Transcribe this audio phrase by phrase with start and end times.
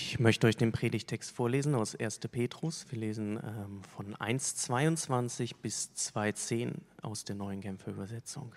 [0.00, 2.20] Ich möchte euch den Predigtext vorlesen aus 1.
[2.30, 2.86] Petrus.
[2.88, 8.54] Wir lesen ähm, von 1,22 bis 2,10 aus der neuen Genfer Übersetzung.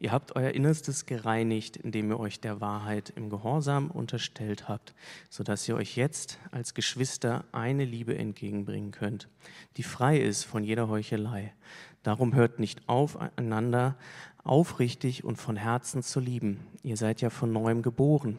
[0.00, 4.96] Ihr habt euer Innerstes gereinigt, indem ihr euch der Wahrheit im Gehorsam unterstellt habt,
[5.30, 9.28] sodass ihr euch jetzt als Geschwister eine Liebe entgegenbringen könnt,
[9.76, 11.54] die frei ist von jeder Heuchelei.
[12.02, 13.96] Darum hört nicht auf, einander
[14.42, 16.66] aufrichtig und von Herzen zu lieben.
[16.82, 18.38] Ihr seid ja von neuem geboren.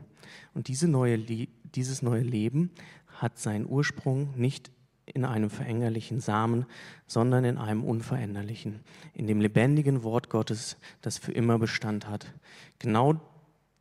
[0.53, 2.71] Und diese neue Liebe dieses neue Leben
[3.07, 4.71] hat seinen Ursprung nicht
[5.05, 6.65] in einem verängerlichen Samen,
[7.07, 8.81] sondern in einem unveränderlichen,
[9.13, 12.33] in dem lebendigen Wort Gottes, das für immer Bestand hat.
[12.79, 13.21] Genau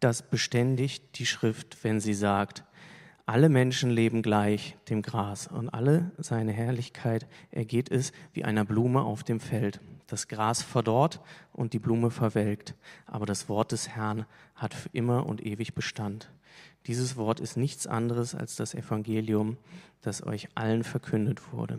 [0.00, 2.64] das beständigt die Schrift, wenn sie sagt,
[3.26, 9.00] alle Menschen leben gleich dem Gras und alle seine Herrlichkeit ergeht es wie einer Blume
[9.00, 9.80] auf dem Feld.
[10.06, 11.22] Das Gras verdorrt
[11.54, 12.74] und die Blume verwelkt,
[13.06, 16.30] aber das Wort des Herrn hat für immer und ewig Bestand.
[16.86, 19.56] Dieses Wort ist nichts anderes als das Evangelium,
[20.02, 21.78] das euch allen verkündet wurde.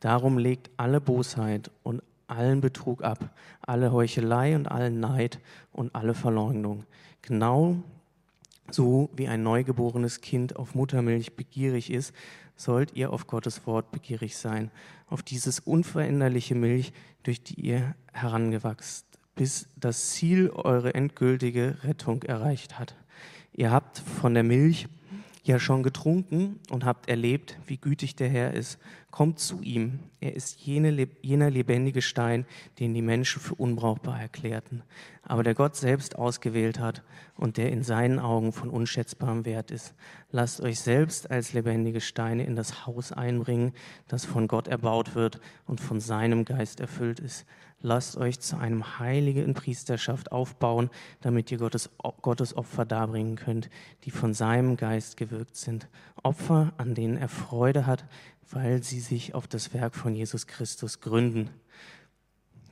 [0.00, 5.40] Darum legt alle Bosheit und allen Betrug ab, alle Heuchelei und allen Neid
[5.72, 6.84] und alle Verleumdung.
[7.20, 7.82] Genau
[8.70, 12.14] so wie ein neugeborenes Kind auf Muttermilch begierig ist,
[12.56, 14.70] sollt ihr auf Gottes Wort begierig sein,
[15.08, 22.78] auf dieses unveränderliche Milch, durch die ihr herangewachst, bis das Ziel eure endgültige Rettung erreicht
[22.78, 22.94] hat.
[23.54, 24.88] Ihr habt von der Milch
[25.44, 28.78] ja schon getrunken und habt erlebt, wie gütig der Herr ist.
[29.10, 29.98] Kommt zu ihm.
[30.20, 32.46] Er ist jene, jener lebendige Stein,
[32.78, 34.82] den die Menschen für unbrauchbar erklärten,
[35.22, 37.02] aber der Gott selbst ausgewählt hat
[37.36, 39.94] und der in seinen Augen von unschätzbarem Wert ist.
[40.30, 43.72] Lasst euch selbst als lebendige Steine in das Haus einbringen,
[44.06, 47.46] das von Gott erbaut wird und von seinem Geist erfüllt ist
[47.82, 50.88] lasst euch zu einem heiligen Priesterschaft aufbauen,
[51.20, 51.90] damit ihr Gottes,
[52.22, 53.68] Gottes Opfer darbringen könnt,
[54.04, 55.88] die von seinem Geist gewirkt sind.
[56.22, 58.04] Opfer, an denen er Freude hat,
[58.50, 61.50] weil sie sich auf das Werk von Jesus Christus gründen.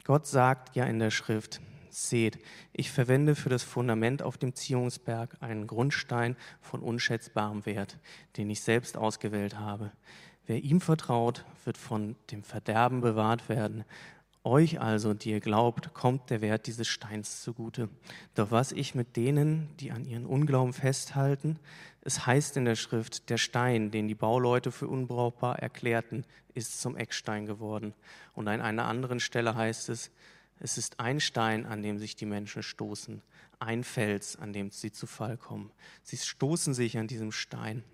[0.04, 1.60] Gott sagt ja in der Schrift,
[1.90, 2.38] seht,
[2.72, 7.98] ich verwende für das Fundament auf dem Ziehungsberg einen Grundstein von unschätzbarem Wert,
[8.36, 9.90] den ich selbst ausgewählt habe.
[10.46, 13.84] Wer ihm vertraut, wird von dem Verderben bewahrt werden,
[14.44, 17.88] euch also, die ihr glaubt, kommt der Wert dieses Steins zugute.
[18.34, 21.58] Doch was ich mit denen, die an ihren Unglauben festhalten,
[22.02, 26.24] es heißt in der Schrift, der Stein, den die Bauleute für unbrauchbar erklärten,
[26.54, 27.92] ist zum Eckstein geworden.
[28.34, 30.10] Und an einer anderen Stelle heißt es,
[30.58, 33.22] es ist ein Stein, an dem sich die Menschen stoßen,
[33.58, 35.70] ein Fels, an dem sie zu Fall kommen.
[36.02, 37.84] Sie stoßen sich an diesem Stein,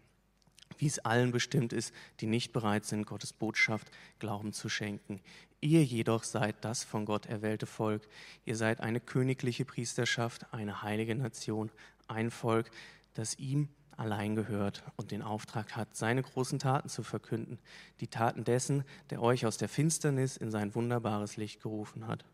[0.79, 5.21] wie es allen bestimmt ist, die nicht bereit sind, Gottes Botschaft Glauben zu schenken.
[5.61, 8.07] Ihr jedoch seid das von Gott erwählte Volk.
[8.45, 11.71] Ihr seid eine königliche Priesterschaft, eine heilige Nation,
[12.09, 12.71] ein Volk,
[13.15, 17.59] das ihm allein gehört und den Auftrag hat, seine großen Taten zu verkünden,
[18.01, 22.25] die Taten dessen, der euch aus der Finsternis in sein wunderbares Licht gerufen hat.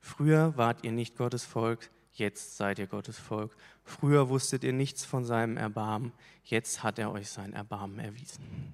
[0.00, 3.56] Früher wart ihr nicht Gottes Volk, jetzt seid ihr Gottes Volk.
[3.82, 6.12] Früher wusstet ihr nichts von seinem Erbarmen,
[6.44, 8.72] jetzt hat er euch sein Erbarmen erwiesen.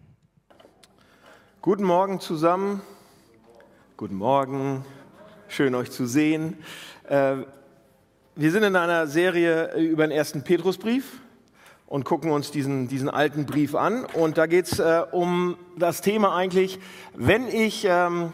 [1.63, 2.83] Guten Morgen zusammen.
[3.97, 4.85] Guten Morgen,
[5.49, 6.57] schön euch zu sehen.
[7.09, 7.37] Äh,
[8.37, 11.21] wir sind in einer Serie über den ersten Petrusbrief
[11.87, 14.05] und gucken uns diesen, diesen alten Brief an.
[14.05, 16.79] Und da geht es äh, um das Thema eigentlich,
[17.15, 18.33] wenn ich, ähm,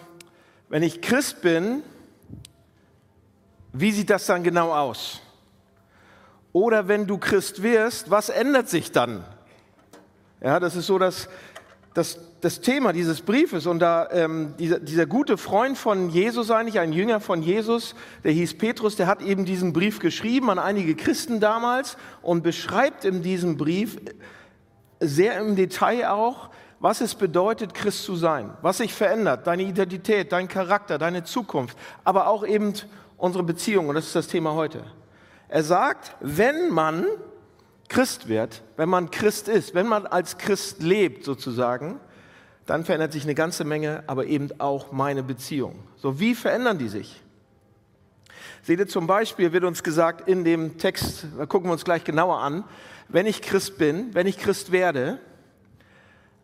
[0.68, 1.82] wenn ich Christ bin,
[3.80, 5.20] wie sieht das dann genau aus?
[6.52, 9.24] Oder wenn du Christ wirst, was ändert sich dann?
[10.40, 11.28] Ja, das ist so das,
[11.94, 16.78] das das Thema dieses Briefes und da ähm, dieser, dieser gute Freund von Jesus eigentlich,
[16.78, 20.94] ein Jünger von Jesus, der hieß Petrus, der hat eben diesen Brief geschrieben an einige
[20.94, 23.98] Christen damals und beschreibt in diesem Brief
[25.00, 30.30] sehr im Detail auch, was es bedeutet, Christ zu sein, was sich verändert, deine Identität,
[30.30, 32.74] dein Charakter, deine Zukunft, aber auch eben
[33.16, 34.84] unsere Beziehung und das ist das Thema heute.
[35.48, 37.06] Er sagt, wenn man
[37.88, 42.00] Christ wird, wenn man Christ ist, wenn man als Christ lebt sozusagen,
[42.66, 45.78] dann verändert sich eine ganze Menge, aber eben auch meine Beziehung.
[45.96, 47.22] So, wie verändern die sich?
[48.62, 52.02] Seht ihr zum Beispiel, wird uns gesagt in dem Text, da gucken wir uns gleich
[52.02, 52.64] genauer an,
[53.08, 55.20] wenn ich Christ bin, wenn ich Christ werde,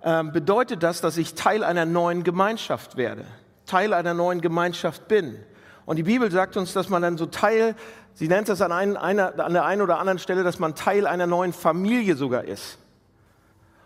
[0.05, 3.25] ähm, bedeutet das, dass ich Teil einer neuen Gemeinschaft werde,
[3.67, 5.37] Teil einer neuen Gemeinschaft bin.
[5.85, 7.75] Und die Bibel sagt uns, dass man dann so Teil,
[8.15, 11.53] sie nennt das an, an der einen oder anderen Stelle, dass man Teil einer neuen
[11.53, 12.79] Familie sogar ist.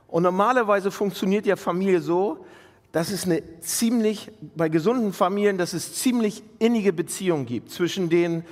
[0.09, 2.45] Und normalerweise funktioniert ja Familie so,
[2.93, 8.45] dass es eine ziemlich, bei gesunden Familien, dass es ziemlich innige Beziehungen gibt zwischen den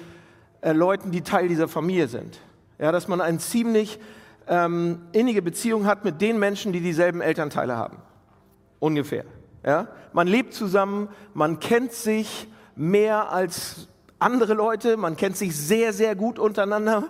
[0.61, 2.41] äh, Leuten, die Teil dieser Familie sind.
[2.79, 3.99] Ja, dass man ein ziemlich
[4.49, 7.99] ähm, innige Beziehung hat mit den Menschen, die dieselben Elternteile haben.
[8.81, 9.25] Ungefähr.
[9.65, 9.89] Ja?
[10.13, 13.89] Man lebt zusammen, man kennt sich mehr als
[14.19, 17.05] andere Leute, man kennt sich sehr, sehr gut untereinander.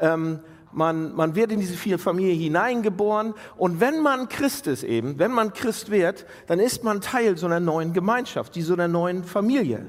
[0.00, 0.40] Ähm,
[0.72, 5.52] man, man wird in diese Familie hineingeboren und wenn man Christ ist eben, wenn man
[5.52, 9.86] Christ wird, dann ist man Teil so einer neuen Gemeinschaft, die so einer neuen Familie.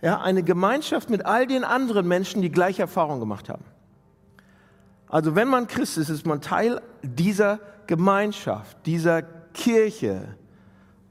[0.00, 3.64] Ja, eine Gemeinschaft mit all den anderen Menschen, die gleiche Erfahrungen gemacht haben.
[5.08, 9.22] Also wenn man Christ ist, ist man Teil dieser Gemeinschaft, dieser
[9.52, 10.36] Kirche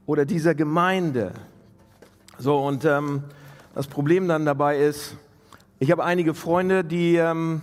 [0.06, 1.32] oder dieser Gemeinde.
[2.40, 3.24] So, und ähm,
[3.74, 5.14] das Problem dann dabei ist,
[5.78, 7.60] ich habe einige Freunde, die, ähm,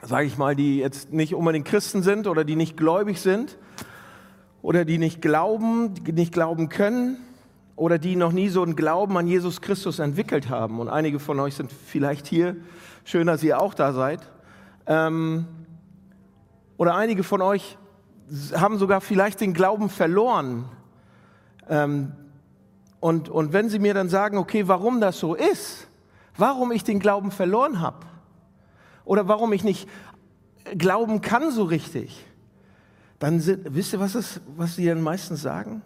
[0.00, 3.58] sage ich mal, die jetzt nicht unbedingt Christen sind oder die nicht gläubig sind
[4.62, 7.18] oder die nicht glauben, die nicht glauben können
[7.76, 10.80] oder die noch nie so einen Glauben an Jesus Christus entwickelt haben.
[10.80, 12.56] Und einige von euch sind vielleicht hier.
[13.04, 14.20] Schön, dass ihr auch da seid.
[14.86, 15.44] Ähm,
[16.78, 17.76] oder einige von euch
[18.54, 20.70] haben sogar vielleicht den Glauben verloren.
[21.68, 22.12] Ähm,
[23.04, 25.88] und, und wenn sie mir dann sagen, okay, warum das so ist,
[26.38, 28.06] warum ich den Glauben verloren habe
[29.04, 29.90] oder warum ich nicht
[30.78, 32.24] glauben kann so richtig,
[33.18, 35.82] dann sind, wisst ihr, was, ist, was sie dann meistens sagen?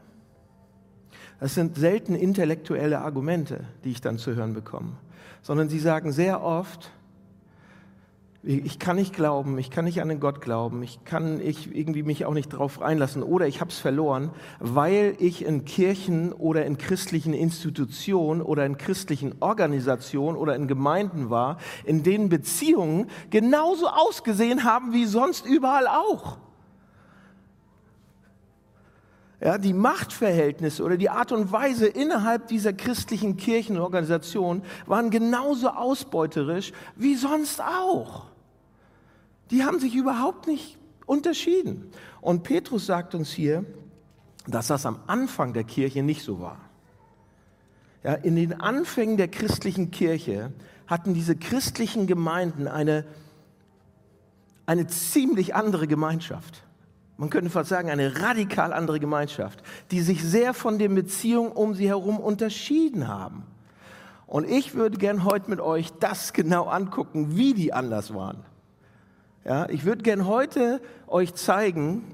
[1.41, 4.93] Das sind selten intellektuelle Argumente, die ich dann zu hören bekomme,
[5.43, 6.93] sondern sie sagen sehr oft,
[8.44, 12.05] ich kann nicht glauben, ich kann nicht an den Gott glauben, ich kann ich irgendwie
[12.05, 14.31] mich auch nicht darauf einlassen oder ich habe es verloren,
[14.61, 21.31] weil ich in Kirchen oder in christlichen Institutionen oder in christlichen Organisationen oder in Gemeinden
[21.31, 26.38] war, in denen Beziehungen genauso ausgesehen haben wie sonst überall auch.
[29.40, 36.73] Ja, die Machtverhältnisse oder die Art und Weise innerhalb dieser christlichen Kirchenorganisation waren genauso ausbeuterisch
[36.96, 38.26] wie sonst auch.
[39.52, 40.76] Die haben sich überhaupt nicht
[41.06, 41.90] unterschieden.
[42.20, 43.64] Und Petrus sagt uns hier,
[44.49, 46.58] dass das am Anfang der Kirche nicht so war.
[48.02, 50.52] Ja, in den Anfängen der christlichen Kirche
[50.87, 53.05] hatten diese christlichen Gemeinden eine,
[54.67, 56.64] eine ziemlich andere Gemeinschaft.
[57.19, 61.75] Man könnte fast sagen, eine radikal andere Gemeinschaft, die sich sehr von den Beziehungen um
[61.75, 63.43] sie herum unterschieden haben.
[64.29, 68.44] Und ich würde gern heute mit euch das genau angucken, wie die anders waren.
[69.44, 72.05] Ja, ich würde gern heute euch zeigen,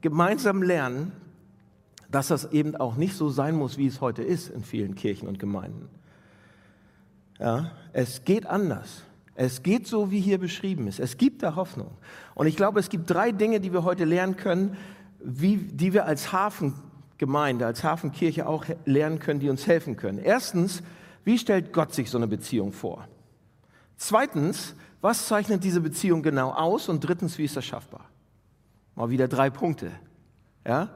[0.00, 1.12] gemeinsam lernen,
[2.10, 5.28] dass das eben auch nicht so sein muss, wie es heute ist in vielen Kirchen
[5.28, 5.90] und Gemeinden.
[7.38, 9.02] Ja, es geht anders.
[9.34, 11.00] Es geht so, wie hier beschrieben ist.
[11.00, 11.90] Es gibt da Hoffnung.
[12.34, 14.76] Und ich glaube, es gibt drei Dinge, die wir heute lernen können,
[15.18, 20.18] wie, die wir als Hafengemeinde, als Hafenkirche auch lernen können, die uns helfen können.
[20.18, 20.82] Erstens,
[21.24, 23.08] wie stellt Gott sich so eine Beziehung vor?
[23.96, 26.88] Zweitens, was zeichnet diese Beziehung genau aus?
[26.88, 28.06] Und drittens, wie ist das schaffbar?
[28.94, 29.90] Mal wieder drei Punkte.
[30.66, 30.90] Ja?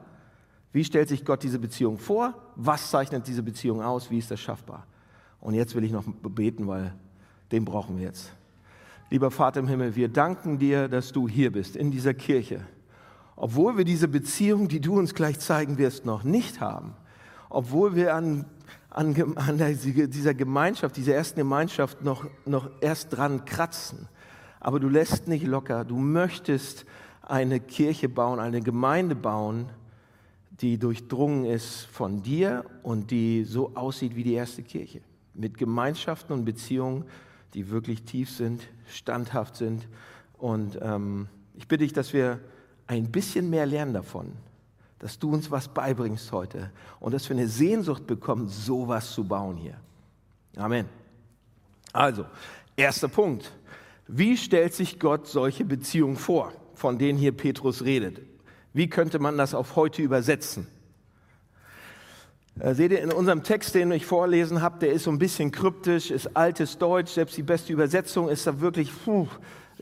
[0.71, 2.33] Wie stellt sich Gott diese Beziehung vor?
[2.55, 4.09] Was zeichnet diese Beziehung aus?
[4.09, 4.85] Wie ist das schaffbar?
[5.41, 6.93] Und jetzt will ich noch beten, weil
[7.51, 8.31] den brauchen wir jetzt.
[9.09, 12.61] Lieber Vater im Himmel, wir danken dir, dass du hier bist, in dieser Kirche.
[13.35, 16.93] Obwohl wir diese Beziehung, die du uns gleich zeigen wirst, noch nicht haben,
[17.49, 18.45] obwohl wir an
[18.89, 24.07] an, an dieser Gemeinschaft, dieser ersten Gemeinschaft noch, noch erst dran kratzen.
[24.59, 25.85] Aber du lässt nicht locker.
[25.85, 26.85] Du möchtest
[27.21, 29.69] eine Kirche bauen, eine Gemeinde bauen,
[30.59, 35.01] die durchdrungen ist von dir und die so aussieht wie die erste Kirche.
[35.33, 37.05] Mit Gemeinschaften und Beziehungen,
[37.53, 39.87] die wirklich tief sind, standhaft sind.
[40.37, 42.39] Und ähm, ich bitte dich, dass wir
[42.87, 44.33] ein bisschen mehr lernen davon
[44.99, 49.55] dass du uns was beibringst heute und dass wir eine Sehnsucht bekommen, sowas zu bauen
[49.55, 49.75] hier.
[50.57, 50.85] Amen.
[51.93, 52.25] Also,
[52.75, 53.51] erster Punkt.
[54.07, 58.21] Wie stellt sich Gott solche Beziehungen vor, von denen hier Petrus redet?
[58.73, 60.67] Wie könnte man das auf heute übersetzen?
[62.59, 65.51] Äh, seht ihr, in unserem Text, den ich vorlesen habe, der ist so ein bisschen
[65.51, 69.27] kryptisch, ist altes Deutsch, selbst die beste Übersetzung ist da wirklich, puh,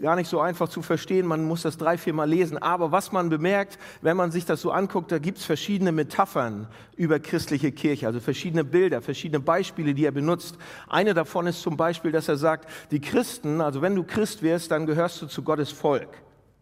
[0.02, 1.26] gar nicht so einfach zu verstehen.
[1.26, 2.58] Man muss das drei, vier Mal lesen.
[2.58, 6.68] Aber was man bemerkt, wenn man sich das so anguckt, da gibt es verschiedene Metaphern
[6.96, 10.58] über christliche Kirche, also verschiedene Bilder, verschiedene Beispiele, die er benutzt.
[10.88, 14.72] Eine davon ist zum Beispiel, dass er sagt, die Christen, also wenn du Christ wirst,
[14.72, 16.10] dann gehörst du zu Gottes Volk.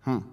[0.03, 0.23] Hm.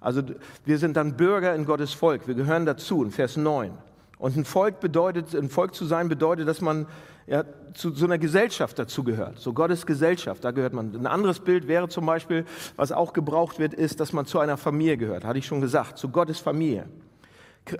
[0.00, 0.22] Also
[0.64, 2.26] wir sind dann Bürger in Gottes Volk.
[2.26, 3.72] Wir gehören dazu in Vers 9.
[4.18, 6.86] Und ein Volk bedeutet, ein Volk zu sein bedeutet, dass man
[7.26, 7.44] ja,
[7.74, 9.38] zu so einer Gesellschaft dazugehört.
[9.38, 10.94] So Gottes Gesellschaft, da gehört man.
[10.94, 12.44] Ein anderes Bild wäre zum Beispiel,
[12.76, 15.24] was auch gebraucht wird, ist, dass man zu einer Familie gehört.
[15.24, 16.88] Hatte ich schon gesagt, zu Gottes Familie.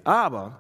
[0.05, 0.59] Aber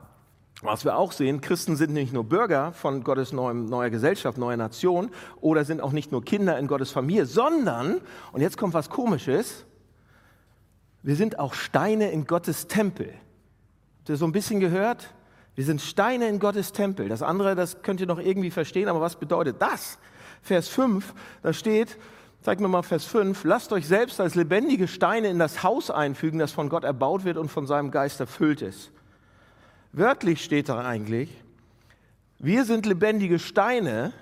[0.62, 4.56] was wir auch sehen, Christen sind nicht nur Bürger von Gottes neuem, neuer Gesellschaft, neuer
[4.56, 8.00] Nation oder sind auch nicht nur Kinder in Gottes Familie, sondern,
[8.32, 9.64] und jetzt kommt was Komisches,
[11.02, 13.12] wir sind auch Steine in Gottes Tempel.
[13.99, 15.14] Habt ihr so ein bisschen gehört?
[15.59, 17.09] Wir sind Steine in Gottes Tempel.
[17.09, 19.99] Das andere, das könnt ihr noch irgendwie verstehen, aber was bedeutet das?
[20.41, 21.12] Vers 5,
[21.43, 21.99] da steht,
[22.43, 26.38] zeig mir mal Vers 5, lasst euch selbst als lebendige Steine in das Haus einfügen,
[26.38, 28.93] das von Gott erbaut wird und von seinem Geist erfüllt ist.
[29.93, 31.29] Wörtlich steht da eigentlich,
[32.38, 34.12] wir sind lebendige Steine,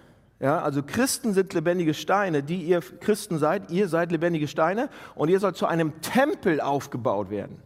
[0.41, 5.29] ja, also Christen sind lebendige Steine, die ihr Christen seid, ihr seid lebendige Steine und
[5.29, 7.61] ihr sollt zu einem Tempel aufgebaut werden.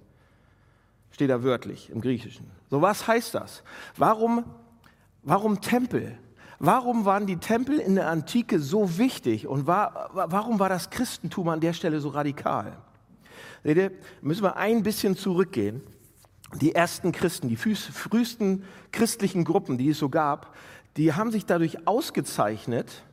[1.11, 2.50] Steht da wörtlich im Griechischen.
[2.71, 3.62] So was heißt das?
[3.97, 4.45] Warum,
[5.23, 6.19] warum Tempel?
[6.59, 11.49] Warum waren die Tempel in der Antike so wichtig und war, warum war das Christentum
[11.49, 12.76] an der Stelle so radikal?
[13.64, 15.83] Seht ihr, müssen wir ein bisschen zurückgehen.
[16.61, 20.55] Die ersten Christen, die frühesten christlichen Gruppen, die es so gab,
[20.97, 23.05] die haben sich dadurch ausgezeichnet,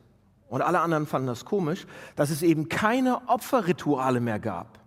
[0.48, 1.86] und alle anderen fanden das komisch,
[2.16, 4.78] dass es eben keine Opferrituale mehr gab.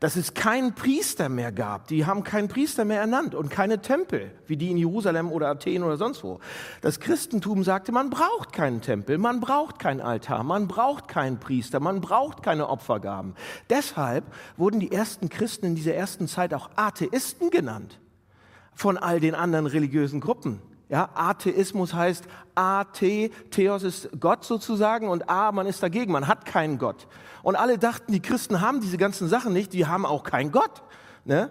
[0.00, 1.88] Dass es keinen Priester mehr gab.
[1.88, 5.82] Die haben keinen Priester mehr ernannt und keine Tempel, wie die in Jerusalem oder Athen
[5.82, 6.38] oder sonst wo.
[6.82, 11.80] Das Christentum sagte, man braucht keinen Tempel, man braucht keinen Altar, man braucht keinen Priester,
[11.80, 13.34] man braucht keine Opfergaben.
[13.70, 14.24] Deshalb
[14.56, 17.98] wurden die ersten Christen in dieser ersten Zeit auch Atheisten genannt
[18.74, 20.62] von all den anderen religiösen Gruppen.
[20.88, 23.02] Ja, Atheismus heißt AT,
[23.50, 27.06] Theos ist Gott sozusagen und A, man ist dagegen, man hat keinen Gott.
[27.42, 30.82] Und alle dachten, die Christen haben diese ganzen Sachen nicht, die haben auch keinen Gott.
[31.24, 31.50] Ne?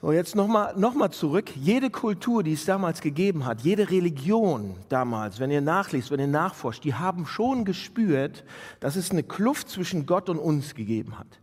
[0.00, 1.56] So, jetzt nochmal noch mal zurück.
[1.56, 6.28] Jede Kultur, die es damals gegeben hat, jede Religion damals, wenn ihr nachliest, wenn ihr
[6.28, 8.44] nachforscht, die haben schon gespürt,
[8.78, 11.40] dass es eine Kluft zwischen Gott und uns gegeben hat.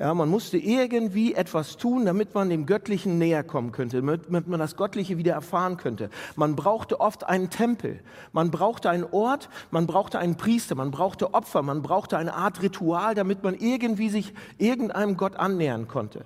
[0.00, 4.58] Ja, man musste irgendwie etwas tun, damit man dem Göttlichen näher kommen könnte, damit man
[4.58, 6.08] das Göttliche wieder erfahren könnte.
[6.36, 8.00] Man brauchte oft einen Tempel,
[8.32, 12.62] man brauchte einen Ort, man brauchte einen Priester, man brauchte Opfer, man brauchte eine Art
[12.62, 16.24] Ritual, damit man irgendwie sich irgendeinem Gott annähern konnte,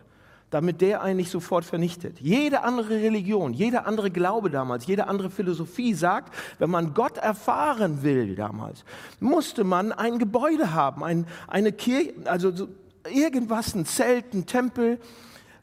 [0.51, 2.21] damit der einen nicht sofort vernichtet.
[2.21, 8.05] Jede andere Religion, jeder andere Glaube damals, jede andere Philosophie sagt, wenn man Gott erfahren
[8.05, 8.85] will damals,
[9.19, 12.69] musste man ein Gebäude haben, ein, eine Kirche, also so,
[13.11, 14.99] irgendwas, ein Zelt, ein Tempel.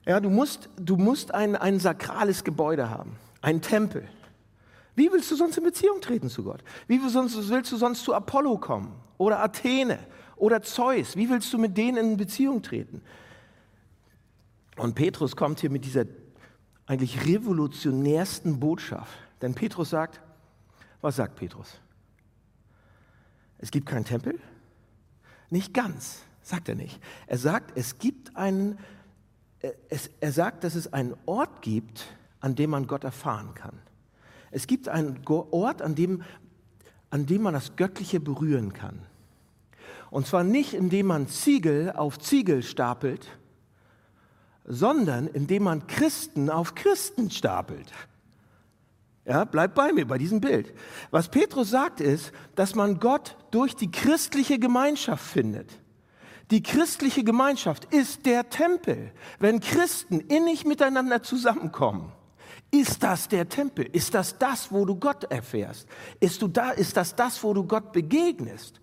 [0.05, 4.07] Ja, du musst, du musst ein, ein sakrales Gebäude haben, ein Tempel.
[4.95, 6.63] Wie willst du sonst in Beziehung treten zu Gott?
[6.88, 10.00] Wie willst du sonst zu Apollo kommen oder Athene
[10.36, 11.15] oder Zeus?
[11.15, 13.01] Wie willst du mit denen in Beziehung treten?
[14.77, 16.05] Und Petrus kommt hier mit dieser
[16.86, 19.17] eigentlich revolutionärsten Botschaft.
[19.41, 20.19] Denn Petrus sagt,
[21.01, 21.79] was sagt Petrus?
[23.60, 24.39] Es gibt keinen Tempel?
[25.50, 26.24] Nicht ganz.
[26.41, 27.00] Sagt er nicht.
[27.27, 28.77] Er sagt, es gibt einen,
[29.60, 33.77] äh, es, er sagt, dass es einen Ort gibt, an dem man Gott erfahren kann.
[34.50, 36.24] Es gibt einen Ort, an dem,
[37.10, 39.00] an dem man das Göttliche berühren kann.
[40.10, 43.27] Und zwar nicht, indem man Ziegel auf Ziegel stapelt,
[44.65, 47.91] sondern indem man Christen auf Christen stapelt.
[49.25, 50.74] Ja, bleibt bei mir bei diesem Bild.
[51.12, 55.80] Was Petrus sagt ist, dass man Gott durch die christliche Gemeinschaft findet.
[56.51, 59.12] Die christliche Gemeinschaft ist der Tempel.
[59.39, 62.12] Wenn Christen innig miteinander zusammenkommen,
[62.72, 63.86] ist das der Tempel?
[63.86, 65.88] Ist das das, wo du Gott erfährst?
[66.20, 68.81] Ist, du da, ist das das, wo du Gott begegnest?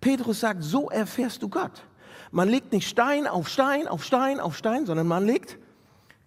[0.00, 1.82] Petrus sagt, so erfährst du Gott.
[2.30, 5.58] Man legt nicht Stein auf Stein auf Stein auf Stein, sondern man legt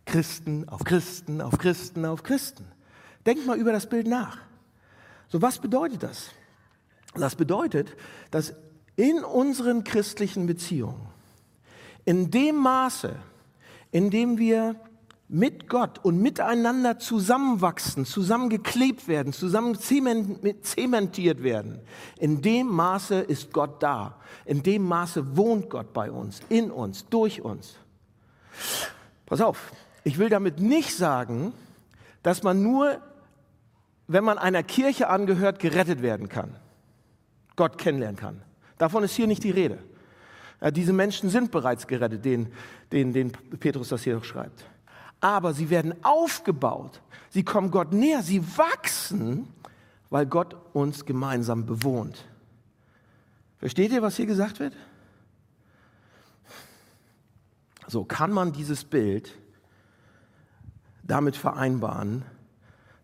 [0.05, 2.65] Christen auf Christen auf Christen auf Christen.
[3.25, 4.39] Denk mal über das Bild nach.
[5.27, 6.31] So, was bedeutet das?
[7.13, 7.95] Das bedeutet,
[8.31, 8.53] dass
[8.95, 11.07] in unseren christlichen Beziehungen,
[12.05, 13.15] in dem Maße,
[13.91, 14.75] in dem wir
[15.33, 21.79] mit Gott und miteinander zusammenwachsen, zusammengeklebt werden, zusammen zementiert werden,
[22.19, 24.17] in dem Maße ist Gott da.
[24.43, 27.77] In dem Maße wohnt Gott bei uns, in uns, durch uns.
[29.25, 29.71] Pass auf,
[30.03, 31.53] ich will damit nicht sagen,
[32.23, 32.99] dass man nur,
[34.07, 36.57] wenn man einer Kirche angehört, gerettet werden kann,
[37.55, 38.41] Gott kennenlernen kann.
[38.81, 39.77] Davon ist hier nicht die Rede.
[40.59, 42.51] Ja, diese Menschen sind bereits gerettet, den,
[42.91, 44.65] den, den Petrus das hier schreibt.
[45.19, 46.99] Aber sie werden aufgebaut.
[47.29, 48.23] Sie kommen Gott näher.
[48.23, 49.47] Sie wachsen,
[50.09, 52.25] weil Gott uns gemeinsam bewohnt.
[53.59, 54.75] Versteht ihr, was hier gesagt wird?
[57.85, 59.37] So kann man dieses Bild
[61.03, 62.25] damit vereinbaren,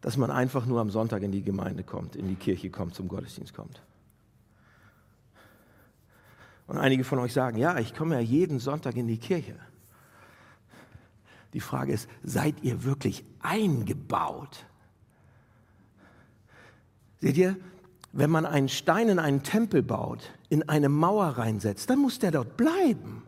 [0.01, 3.07] dass man einfach nur am Sonntag in die Gemeinde kommt, in die Kirche kommt, zum
[3.07, 3.79] Gottesdienst kommt.
[6.67, 9.55] Und einige von euch sagen, ja, ich komme ja jeden Sonntag in die Kirche.
[11.53, 14.65] Die Frage ist, seid ihr wirklich eingebaut?
[17.19, 17.55] Seht ihr,
[18.12, 22.31] wenn man einen Stein in einen Tempel baut, in eine Mauer reinsetzt, dann muss der
[22.31, 23.24] dort bleiben.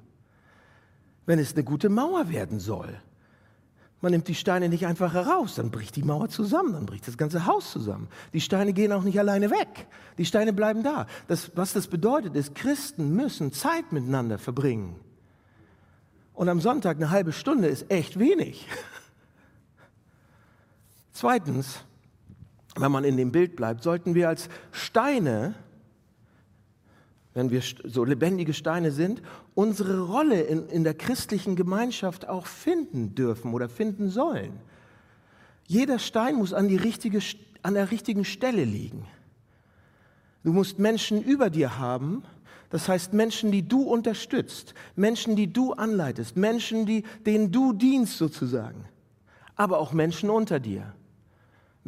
[1.29, 2.99] wenn es eine gute Mauer werden soll.
[4.01, 7.17] Man nimmt die Steine nicht einfach heraus, dann bricht die Mauer zusammen, dann bricht das
[7.17, 8.07] ganze Haus zusammen.
[8.31, 9.87] Die Steine gehen auch nicht alleine weg.
[10.17, 11.05] Die Steine bleiben da.
[11.27, 14.95] Das, was das bedeutet, ist, Christen müssen Zeit miteinander verbringen.
[16.33, 18.67] Und am Sonntag eine halbe Stunde ist echt wenig.
[21.11, 21.81] Zweitens,
[22.77, 25.55] wenn man in dem Bild bleibt, sollten wir als Steine,
[27.33, 29.21] wenn wir so lebendige Steine sind,
[29.53, 34.59] unsere Rolle in, in der christlichen Gemeinschaft auch finden dürfen oder finden sollen.
[35.67, 37.19] Jeder Stein muss an, die richtige,
[37.61, 39.05] an der richtigen Stelle liegen.
[40.43, 42.23] Du musst Menschen über dir haben,
[42.69, 48.17] das heißt Menschen, die du unterstützt, Menschen, die du anleitest, Menschen, die, denen du dienst
[48.17, 48.85] sozusagen,
[49.55, 50.93] aber auch Menschen unter dir.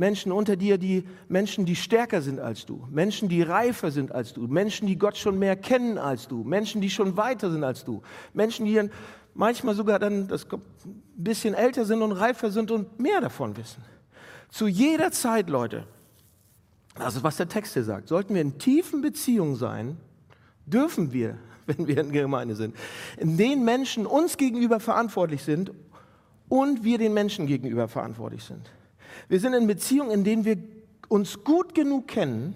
[0.01, 4.33] Menschen unter dir, die Menschen, die stärker sind als du, Menschen, die reifer sind als
[4.33, 7.85] du, Menschen, die Gott schon mehr kennen als du, Menschen, die schon weiter sind als
[7.85, 8.01] du,
[8.33, 8.89] Menschen, die dann
[9.35, 13.83] manchmal sogar dann das ein bisschen älter sind und reifer sind und mehr davon wissen.
[14.49, 15.85] Zu jeder Zeit, Leute,
[16.95, 19.97] also was der Text hier sagt, sollten wir in tiefen Beziehungen sein,
[20.65, 22.75] dürfen wir, wenn wir in Gemeinde sind,
[23.17, 25.71] in denen Menschen uns gegenüber verantwortlich sind
[26.49, 28.71] und wir den Menschen gegenüber verantwortlich sind.
[29.27, 30.57] Wir sind in Beziehungen, in denen wir
[31.07, 32.55] uns gut genug kennen,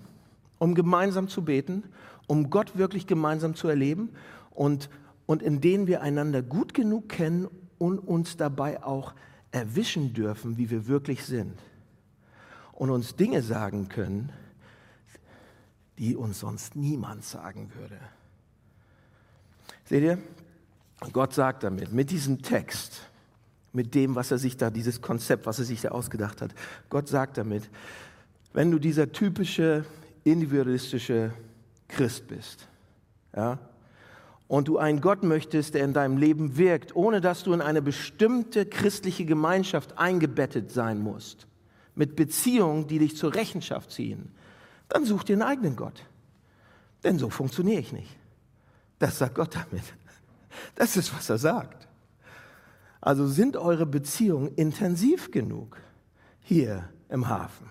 [0.59, 1.83] um gemeinsam zu beten,
[2.27, 4.09] um Gott wirklich gemeinsam zu erleben
[4.51, 4.89] und,
[5.25, 7.47] und in denen wir einander gut genug kennen
[7.77, 9.13] und uns dabei auch
[9.51, 11.57] erwischen dürfen, wie wir wirklich sind.
[12.74, 14.31] Und uns Dinge sagen können,
[15.97, 17.97] die uns sonst niemand sagen würde.
[19.85, 20.17] Seht ihr?
[21.12, 23.01] Gott sagt damit, mit diesem Text,
[23.75, 26.51] mit dem, was er sich da, dieses Konzept, was er sich da ausgedacht hat.
[26.89, 27.70] Gott sagt damit,
[28.53, 29.86] wenn du dieser typische
[30.24, 31.32] individualistische
[31.88, 32.67] Christ bist,
[33.36, 33.60] ja,
[34.48, 37.81] und du einen Gott möchtest, der in deinem Leben wirkt, ohne dass du in eine
[37.81, 41.48] bestimmte christliche Gemeinschaft eingebettet sein musst,
[41.96, 44.31] mit Beziehungen, die dich zur Rechenschaft ziehen,
[44.88, 46.03] dann such dir einen eigenen Gott.
[47.03, 48.16] Denn so funktioniere ich nicht.
[49.00, 49.83] Das sagt Gott damit.
[50.75, 51.84] Das ist, was er sagt.
[53.05, 55.77] Also sind eure Beziehungen intensiv genug
[56.41, 57.70] hier im Hafen?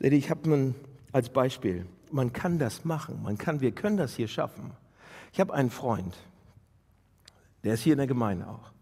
[0.00, 0.74] Ich habe nun
[1.12, 4.72] als Beispiel, man kann das machen, man kann, wir können das hier schaffen.
[5.32, 6.16] Ich habe einen Freund,
[7.62, 8.72] der ist hier in der Gemeinde auch.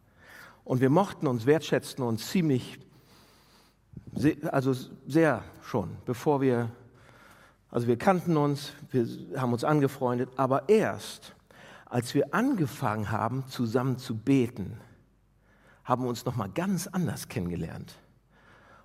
[0.64, 2.79] Und wir mochten uns, wertschätzten uns ziemlich,
[4.51, 4.72] also
[5.07, 6.70] sehr schon, bevor wir,
[7.70, 9.07] also wir kannten uns, wir
[9.38, 11.36] haben uns angefreundet, aber erst
[11.87, 14.79] als wir angefangen haben, zusammen zu beten,
[15.85, 17.96] haben wir uns noch mal ganz anders kennengelernt.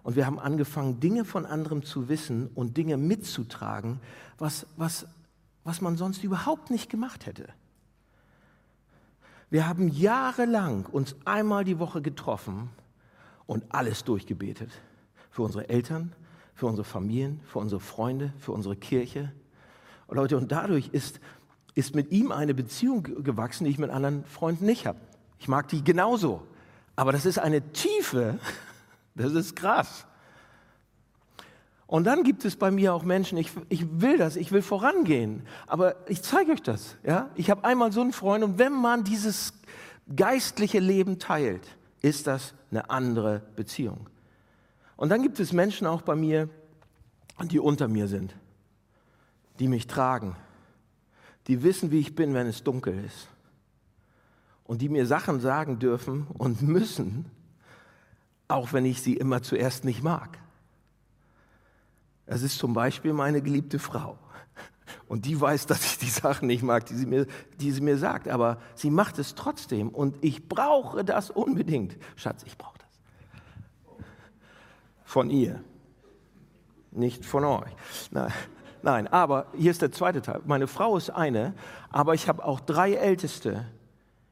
[0.04, 4.00] Und wir haben angefangen, Dinge von anderen zu wissen und Dinge mitzutragen,
[4.38, 5.08] was, was,
[5.64, 7.50] was man sonst überhaupt nicht gemacht hätte.
[9.50, 12.70] Wir haben jahrelang uns einmal die Woche getroffen
[13.46, 14.72] und alles durchgebetet.
[15.30, 16.14] Für unsere Eltern,
[16.54, 19.32] für unsere Familien, für unsere Freunde, für unsere Kirche.
[20.10, 21.20] Leute, und dadurch ist
[21.74, 25.00] ist mit ihm eine Beziehung gewachsen, die ich mit anderen Freunden nicht habe.
[25.40, 26.44] Ich mag die genauso.
[26.96, 28.40] Aber das ist eine Tiefe,
[29.16, 30.06] das ist krass.
[31.88, 35.44] Und dann gibt es bei mir auch Menschen, ich, ich will das, ich will vorangehen,
[35.68, 36.96] aber ich zeige euch das.
[37.04, 37.30] Ja?
[37.36, 39.54] Ich habe einmal so einen Freund und wenn man dieses
[40.16, 41.68] geistliche Leben teilt,
[42.02, 44.10] ist das eine andere Beziehung.
[44.96, 46.48] Und dann gibt es Menschen auch bei mir,
[47.44, 48.36] die unter mir sind,
[49.60, 50.36] die mich tragen,
[51.48, 53.28] die wissen, wie ich bin, wenn es dunkel ist.
[54.64, 57.26] Und die mir Sachen sagen dürfen und müssen,
[58.48, 60.38] auch wenn ich sie immer zuerst nicht mag.
[62.26, 64.18] Das ist zum Beispiel meine geliebte Frau.
[65.08, 67.28] Und die weiß, dass ich die Sachen nicht mag, die sie, mir,
[67.60, 68.28] die sie mir sagt.
[68.28, 69.90] Aber sie macht es trotzdem.
[69.90, 71.98] Und ich brauche das unbedingt.
[72.16, 74.06] Schatz, ich brauche das.
[75.04, 75.62] Von ihr.
[76.92, 77.72] Nicht von euch.
[78.12, 78.32] Nein.
[78.84, 80.42] Nein, aber hier ist der zweite Teil.
[80.46, 81.54] Meine Frau ist eine,
[81.90, 83.66] aber ich habe auch drei Älteste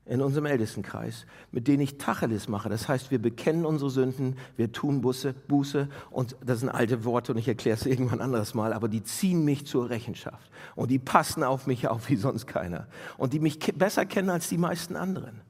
[0.05, 2.67] in unserem Ältestenkreis, mit denen ich Tacheles mache.
[2.67, 7.31] Das heißt, wir bekennen unsere Sünden, wir tun Buße, Buße und das sind alte Worte
[7.31, 10.97] und ich erkläre es irgendwann anderes Mal, aber die ziehen mich zur Rechenschaft und die
[10.97, 14.95] passen auf mich auf wie sonst keiner und die mich besser kennen als die meisten
[14.95, 15.41] anderen.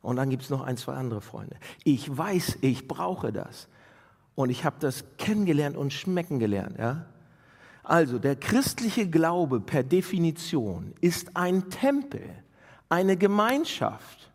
[0.00, 1.56] Und dann gibt es noch ein, zwei andere Freunde.
[1.84, 3.68] Ich weiß, ich brauche das.
[4.36, 6.78] Und ich habe das kennengelernt und schmecken gelernt.
[6.78, 7.06] Ja?
[7.88, 12.20] Also der christliche Glaube per Definition ist ein Tempel,
[12.88, 14.32] eine Gemeinschaft.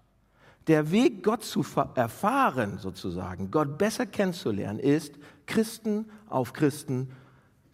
[0.68, 5.16] Der Weg, Gott zu erfahren, sozusagen, Gott besser kennenzulernen, ist,
[5.48, 7.12] Christen auf Christen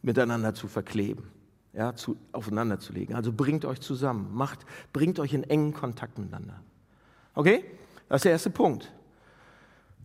[0.02, 1.30] miteinander zu verkleben.
[1.74, 3.14] ja, zu, aufeinander zu legen.
[3.14, 6.60] Also bringt euch zusammen, macht, bringt euch in engen Kontakt miteinander.
[7.36, 7.66] Okay?
[8.10, 8.92] Das ist der erste Punkt.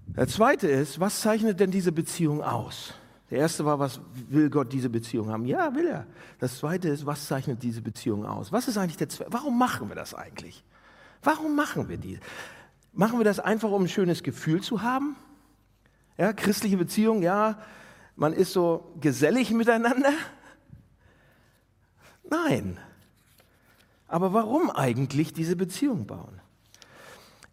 [0.08, 2.92] Der zweite ist, was zeichnet denn diese Beziehung aus?
[3.32, 5.46] Der erste war, was will Gott diese Beziehung haben?
[5.46, 6.06] Ja, will er.
[6.38, 8.52] Das zweite ist, was zeichnet diese Beziehung aus?
[8.52, 9.28] Was ist eigentlich der Zweck?
[9.30, 10.62] Warum machen wir das eigentlich?
[11.22, 12.20] Warum machen wir die?
[12.92, 15.16] Machen wir das einfach, um ein schönes Gefühl zu haben?
[16.18, 17.58] Ja, christliche Beziehung, ja,
[18.16, 20.12] man ist so gesellig miteinander.
[22.28, 22.76] Nein.
[24.08, 26.38] Aber warum eigentlich diese Beziehung bauen?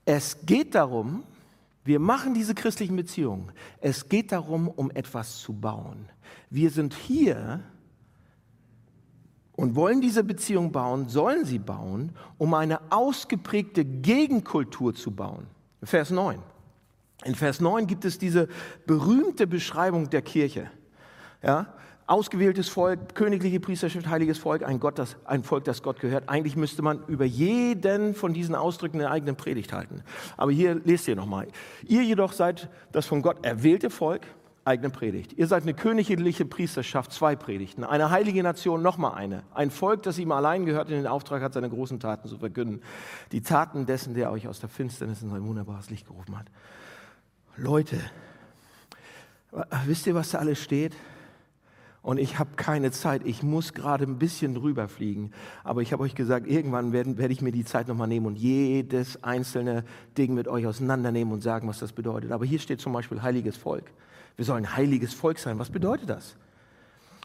[0.03, 1.23] Es geht darum,
[1.83, 3.51] wir machen diese christlichen Beziehungen.
[3.79, 6.09] Es geht darum, um etwas zu bauen.
[6.49, 7.63] Wir sind hier
[9.53, 15.47] und wollen diese Beziehung bauen, sollen sie bauen, um eine ausgeprägte Gegenkultur zu bauen.
[15.83, 16.39] Vers 9.
[17.25, 18.47] In Vers 9 gibt es diese
[18.85, 20.71] berühmte Beschreibung der Kirche.
[21.43, 21.73] Ja?
[22.09, 26.27] Ausgewähltes Volk, königliche Priesterschaft, heiliges Volk, ein, Gott, das, ein Volk, das Gott gehört.
[26.27, 30.01] Eigentlich müsste man über jeden von diesen Ausdrücken eine eigene Predigt halten.
[30.35, 31.49] Aber hier lest ihr nochmal.
[31.85, 34.25] Ihr jedoch seid das von Gott erwählte Volk,
[34.65, 35.33] eigene Predigt.
[35.33, 37.83] Ihr seid eine königliche Priesterschaft, zwei Predigten.
[37.83, 39.43] Eine heilige Nation, nochmal eine.
[39.53, 42.81] Ein Volk, das ihm allein gehört, in den Auftrag hat, seine großen Taten zu verkünden.
[43.31, 46.47] Die Taten dessen, der euch aus der Finsternis in sein wunderbares Licht gerufen hat.
[47.55, 47.99] Leute,
[49.85, 50.95] wisst ihr, was da alles steht?
[52.01, 53.23] Und ich habe keine Zeit.
[53.25, 55.31] Ich muss gerade ein bisschen drüber fliegen.
[55.63, 58.37] Aber ich habe euch gesagt, irgendwann werde, werde ich mir die Zeit nochmal nehmen und
[58.37, 59.83] jedes einzelne
[60.17, 62.31] Ding mit euch auseinandernehmen und sagen, was das bedeutet.
[62.31, 63.91] Aber hier steht zum Beispiel heiliges Volk.
[64.37, 65.59] Wir sollen heiliges Volk sein.
[65.59, 66.37] Was bedeutet das?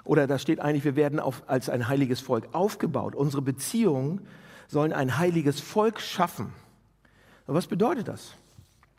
[0.02, 3.14] Oder da steht eigentlich, wir werden auf, als ein heiliges Volk aufgebaut.
[3.14, 4.20] Unsere Beziehungen
[4.68, 6.52] sollen ein heiliges Volk schaffen.
[7.46, 8.34] Aber was bedeutet das?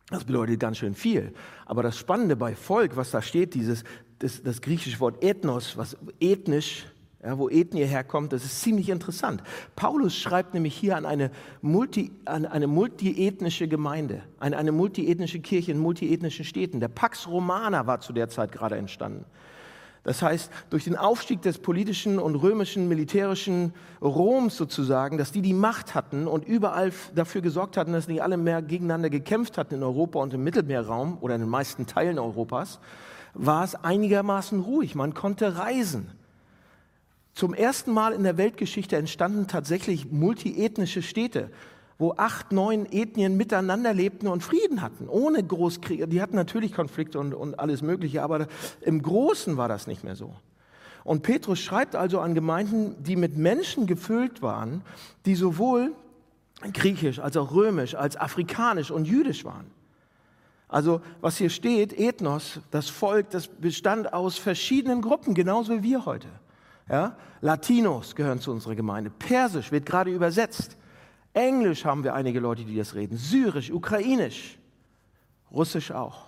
[0.09, 1.33] Das bedeutet ganz schön viel.
[1.65, 3.83] Aber das Spannende bei Volk, was da steht, dieses,
[4.19, 6.85] das, das griechische Wort Ethnos, was ethnisch,
[7.23, 9.41] ja, wo Ethnie herkommt, das ist ziemlich interessant.
[9.75, 15.71] Paulus schreibt nämlich hier an eine, multi, an eine multiethnische Gemeinde, an eine multiethnische Kirche
[15.71, 16.79] in multiethnischen Städten.
[16.79, 19.25] Der Pax Romana war zu der Zeit gerade entstanden.
[20.05, 25.53] Das heißt, durch den Aufstieg des politischen und römischen, militärischen Roms sozusagen, dass die die
[25.53, 29.83] Macht hatten und überall dafür gesorgt hatten, dass nicht alle mehr gegeneinander gekämpft hatten in
[29.83, 32.79] Europa und im Mittelmeerraum oder in den meisten Teilen Europas,
[33.33, 34.93] war es einigermaßen ruhig.
[34.93, 36.11] Man konnte reisen.
[37.33, 41.49] Zum ersten Mal in der Weltgeschichte entstanden tatsächlich multiethnische Städte
[41.97, 46.07] wo acht, neun Ethnien miteinander lebten und Frieden hatten, ohne Großkriege.
[46.07, 48.47] Die hatten natürlich Konflikte und, und alles Mögliche, aber
[48.81, 50.33] im Großen war das nicht mehr so.
[51.05, 54.81] Und Petrus schreibt also an Gemeinden, die mit Menschen gefüllt waren,
[55.25, 55.93] die sowohl
[56.73, 59.67] griechisch als auch römisch, als afrikanisch und jüdisch waren.
[60.67, 66.05] Also was hier steht, Ethnos, das Volk, das bestand aus verschiedenen Gruppen, genauso wie wir
[66.05, 66.27] heute.
[66.89, 67.17] Ja?
[67.41, 69.11] Latinos gehören zu unserer Gemeinde.
[69.11, 70.75] Persisch wird gerade übersetzt.
[71.35, 73.17] Englisch haben wir einige Leute, die das reden.
[73.17, 74.57] Syrisch, Ukrainisch,
[75.51, 76.23] Russisch auch.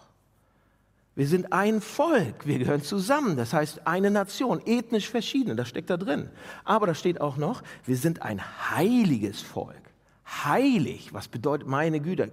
[1.16, 5.90] Wir sind ein Volk, wir gehören zusammen, das heißt eine Nation, ethnisch verschieden, das steckt
[5.90, 6.30] da drin.
[6.64, 8.40] Aber da steht auch noch, wir sind ein
[8.70, 9.82] heiliges Volk.
[10.44, 12.30] Heilig, was bedeutet meine Güte?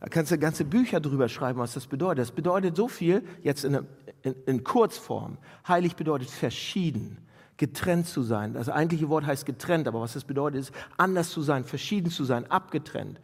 [0.00, 2.20] Da kannst du ganze Bücher drüber schreiben, was das bedeutet.
[2.20, 3.86] Das bedeutet so viel, jetzt in,
[4.22, 5.36] in, in Kurzform.
[5.66, 7.18] Heilig bedeutet verschieden
[7.56, 8.54] getrennt zu sein.
[8.54, 12.24] Das eigentliche Wort heißt getrennt, aber was das bedeutet, ist anders zu sein, verschieden zu
[12.24, 13.20] sein, abgetrennt.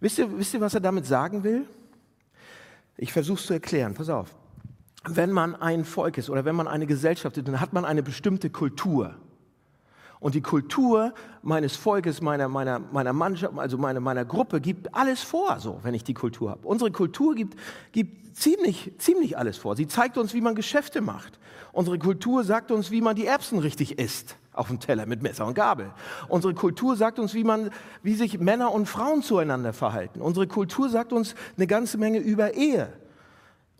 [0.00, 1.66] Wisst ihr, wisst ihr was er damit sagen will?
[2.96, 3.94] Ich versuche es zu erklären.
[3.94, 4.34] Pass auf.
[5.08, 8.02] Wenn man ein Volk ist oder wenn man eine Gesellschaft ist, dann hat man eine
[8.02, 9.14] bestimmte Kultur.
[10.20, 15.22] Und die Kultur meines Volkes, meiner, meiner, meiner Mannschaft, also meiner, meiner Gruppe, gibt alles
[15.22, 16.68] vor, so, wenn ich die Kultur habe.
[16.68, 17.58] Unsere Kultur gibt,
[17.92, 19.76] gibt ziemlich, ziemlich alles vor.
[19.76, 21.38] Sie zeigt uns, wie man Geschäfte macht.
[21.72, 25.46] Unsere Kultur sagt uns, wie man die Erbsen richtig isst auf dem Teller mit Messer
[25.46, 25.90] und Gabel.
[26.28, 27.70] Unsere Kultur sagt uns, wie, man,
[28.02, 30.20] wie sich Männer und Frauen zueinander verhalten.
[30.20, 32.92] Unsere Kultur sagt uns eine ganze Menge über Ehe.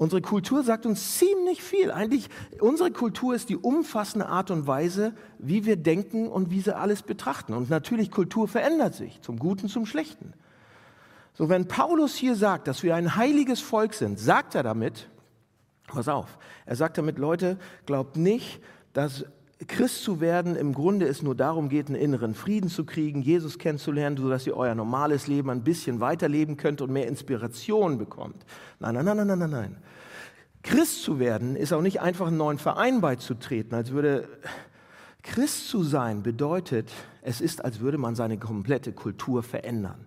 [0.01, 1.91] Unsere Kultur sagt uns ziemlich viel.
[1.91, 6.75] Eigentlich, unsere Kultur ist die umfassende Art und Weise, wie wir denken und wie sie
[6.75, 7.53] alles betrachten.
[7.53, 10.33] Und natürlich, Kultur verändert sich, zum Guten, zum Schlechten.
[11.35, 15.11] So, wenn Paulus hier sagt, dass wir ein heiliges Volk sind, sagt er damit,
[15.87, 18.63] pass auf, er sagt damit, Leute, glaubt nicht,
[18.95, 19.27] dass
[19.69, 23.59] Christ zu werden im Grunde es nur darum geht, einen inneren Frieden zu kriegen, Jesus
[23.59, 28.47] kennenzulernen, sodass ihr euer normales Leben ein bisschen weiterleben könnt und mehr Inspiration bekommt.
[28.79, 29.77] Nein, nein, nein, nein, nein, nein.
[30.63, 34.29] Christ zu werden ist auch nicht einfach einen neuen Verein beizutreten, als würde
[35.23, 36.91] Christ zu sein bedeutet,
[37.23, 40.07] es ist, als würde man seine komplette Kultur verändern.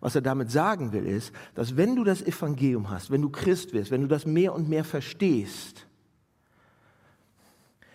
[0.00, 3.72] Was er damit sagen will, ist, dass wenn du das Evangelium hast, wenn du Christ
[3.72, 5.87] wirst, wenn du das mehr und mehr verstehst,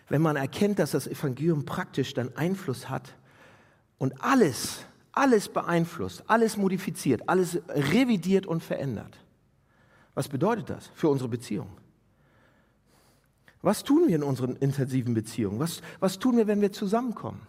[0.10, 3.16] wenn man erkennt, dass das Evangelium praktisch dann Einfluss hat
[3.98, 9.18] und alles, alles beeinflusst, alles modifiziert, alles revidiert und verändert.
[10.14, 11.70] Was bedeutet das für unsere Beziehung?
[13.62, 15.60] Was tun wir in unseren intensiven Beziehungen?
[15.60, 17.48] Was, was tun wir, wenn wir zusammenkommen?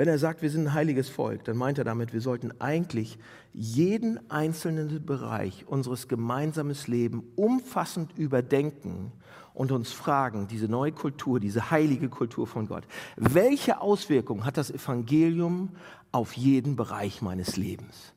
[0.00, 3.18] Wenn er sagt, wir sind ein heiliges Volk, dann meint er damit, wir sollten eigentlich
[3.52, 9.12] jeden einzelnen Bereich unseres gemeinsamen Lebens umfassend überdenken
[9.52, 12.84] und uns fragen, diese neue Kultur, diese heilige Kultur von Gott,
[13.16, 15.76] welche Auswirkungen hat das Evangelium
[16.12, 18.14] auf jeden Bereich meines Lebens?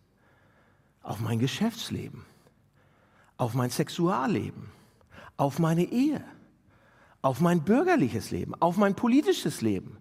[1.02, 2.24] Auf mein Geschäftsleben,
[3.36, 4.70] auf mein Sexualleben,
[5.36, 6.24] auf meine Ehe,
[7.22, 9.98] auf mein bürgerliches Leben, auf mein politisches Leben,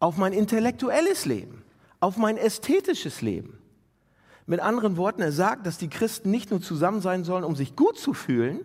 [0.00, 1.62] auf mein intellektuelles Leben,
[2.00, 3.58] auf mein ästhetisches Leben.
[4.46, 7.76] Mit anderen Worten, er sagt, dass die Christen nicht nur zusammen sein sollen, um sich
[7.76, 8.60] gut zu fühlen,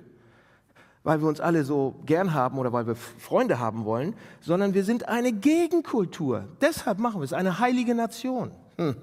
[1.03, 4.83] weil wir uns alle so gern haben oder weil wir Freunde haben wollen, sondern wir
[4.83, 6.47] sind eine Gegenkultur.
[6.61, 8.49] Deshalb machen wir es, eine heilige Nation.
[8.77, 8.95] Hm.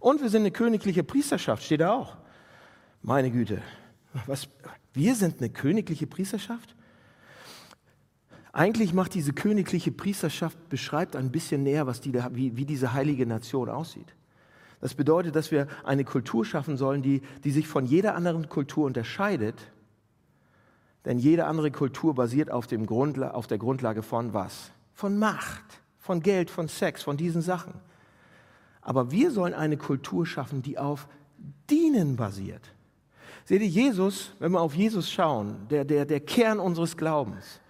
[0.00, 2.16] Und wir sind eine königliche Priesterschaft, steht da auch.
[3.00, 3.62] Meine Güte,
[4.26, 4.48] was,
[4.92, 6.74] wir sind eine königliche Priesterschaft?
[8.52, 13.26] Eigentlich macht diese königliche Priesterschaft, beschreibt ein bisschen näher, was die, wie, wie diese heilige
[13.26, 14.14] Nation aussieht.
[14.80, 18.86] Das bedeutet, dass wir eine Kultur schaffen sollen, die, die sich von jeder anderen Kultur
[18.86, 19.70] unterscheidet.
[21.04, 24.70] Denn jede andere Kultur basiert auf, dem Grundla auf der Grundlage von was?
[24.94, 27.74] Von Macht, von Geld, von Sex, von diesen Sachen.
[28.80, 31.08] Aber wir sollen eine Kultur schaffen, die auf
[31.68, 32.62] Dienen basiert.
[33.44, 37.60] Seht ihr, Jesus, wenn wir auf Jesus schauen, der, der, der Kern unseres Glaubens,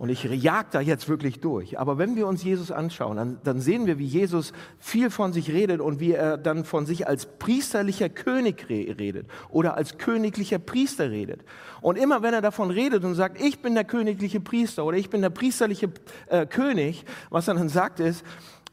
[0.00, 1.78] und ich jag da jetzt wirklich durch.
[1.78, 5.50] Aber wenn wir uns Jesus anschauen, dann, dann, sehen wir, wie Jesus viel von sich
[5.52, 11.10] redet und wie er dann von sich als priesterlicher König redet oder als königlicher Priester
[11.10, 11.42] redet.
[11.82, 15.10] Und immer wenn er davon redet und sagt, ich bin der königliche Priester oder ich
[15.10, 15.90] bin der priesterliche
[16.28, 18.24] äh, König, was er dann sagt ist,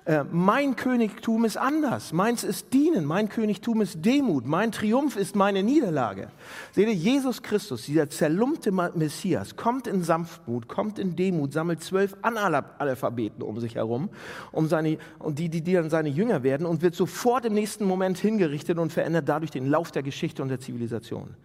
[0.08, 2.14] äh, mein Königtum ist anders.
[2.14, 3.04] Meins ist Dienen.
[3.04, 4.48] Mein Königtum ist Demut.
[4.48, 6.30] Mein Triumph ist meine Niederlage.
[6.72, 12.16] Seht ihr, Jesus Christus, dieser zerlumpte Messias, kommt in Sanftmut, kommt in Demut, sammelt zwölf
[12.22, 14.10] Analphabeten um sich herum,
[14.54, 17.84] um seine, und die, die, die dann seine Jünger werden und wird sofort im nächsten
[17.84, 21.36] Moment hingerichtet und verändert dadurch den Lauf der Geschichte und der Zivilisation.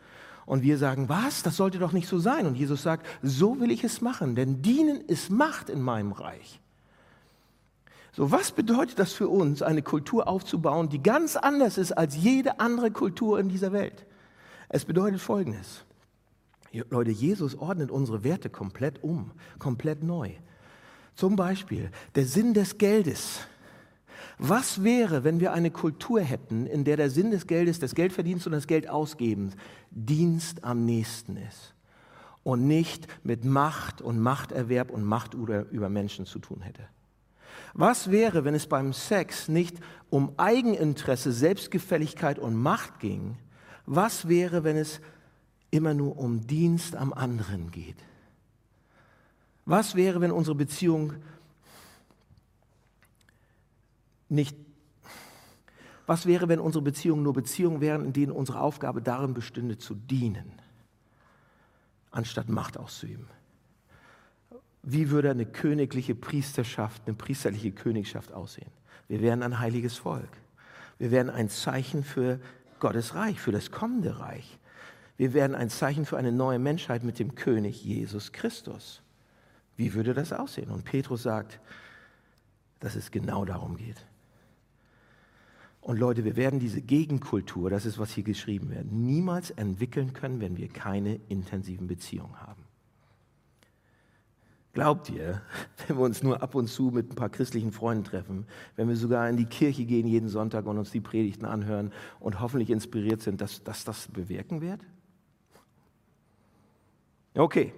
[0.47, 1.43] Und wir sagen, was?
[1.43, 2.47] Das sollte doch nicht so sein.
[2.47, 6.62] Und Jesus sagt, so will ich es machen, denn Dienen ist Macht in meinem Reich.
[8.15, 12.61] So, was bedeutet das für uns, eine Kultur aufzubauen, die ganz anders ist als jede
[12.61, 14.07] andere Kultur in dieser Welt?
[14.69, 15.85] Es bedeutet Folgendes.
[16.91, 20.33] Leute, Jesus ordnet unsere Werte komplett um, komplett neu.
[21.15, 23.41] Zum Beispiel der Sinn des Geldes.
[24.39, 28.47] Was wäre, wenn wir eine Kultur hätten, in der der Sinn des Geldes, des Geldverdienst
[28.47, 29.55] und des Geldausgebens
[29.91, 31.75] Dienst am nächsten ist
[32.43, 36.89] und nicht mit Macht und Machterwerb und Macht über Menschen zu tun hätte?
[37.75, 39.79] Was wäre, wenn es beim Sex nicht
[40.11, 43.39] um Eigeninteresse, Selbstgefälligkeit und Macht ging?
[43.87, 45.01] Was wäre, wenn es
[45.71, 47.97] immer nur um Dienst am anderen geht?
[49.65, 51.15] Was wäre, wenn unsere Beziehung
[54.29, 54.57] nicht
[56.07, 59.95] was wäre, wenn unsere Beziehungen nur Beziehungen wären, in denen unsere Aufgabe darin bestünde, zu
[59.95, 60.53] dienen,
[62.11, 63.29] anstatt Macht auszuüben?
[64.83, 68.71] Wie würde eine königliche Priesterschaft, eine priesterliche Königschaft aussehen?
[69.09, 70.31] Wir wären ein heiliges Volk.
[70.99, 72.41] Wir wären ein Zeichen für
[72.81, 74.59] Gottes Reich, für das kommende Reich.
[75.17, 79.03] Wir wären ein Zeichen für eine neue Menschheit mit dem König Jesus Christus.
[79.77, 80.71] Wie würde das aussehen?
[80.71, 81.61] Und Petrus sagt,
[82.81, 84.05] dass es genau darum geht.
[85.81, 90.41] Und Leute, wir werden diese Gegenkultur, das ist, was hier geschrieben wird, niemals entwickeln können,
[90.41, 92.62] wenn wir keine intensiven Beziehungen haben.
[94.73, 95.43] Glaubt ihr,
[95.87, 98.97] wenn wir uns nur ab und zu mit ein paar christlichen Freunden treffen, wenn wir
[98.97, 103.23] sogar in die Kirche gehen jeden Sonntag und uns die Predigten anhören und hoffentlich inspiriert
[103.23, 104.81] sind, dass, dass das bewirken wird?
[107.35, 107.73] Okay,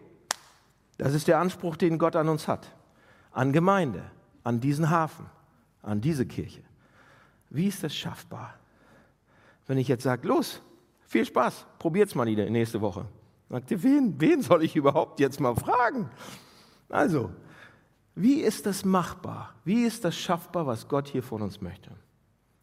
[0.98, 2.72] das ist der Anspruch, den Gott an uns hat,
[3.32, 4.02] an Gemeinde,
[4.42, 5.26] an diesen Hafen,
[5.82, 6.62] an diese Kirche.
[7.50, 8.54] Wie ist das schaffbar?
[9.66, 10.60] Wenn ich jetzt sage, los,
[11.06, 13.06] viel Spaß, probiert's mal nächste Woche.
[13.48, 16.10] Sagt ihr, wen, wen soll ich überhaupt jetzt mal fragen?
[16.88, 17.30] Also,
[18.14, 19.54] wie ist das machbar?
[19.64, 21.90] Wie ist das schaffbar, was Gott hier von uns möchte?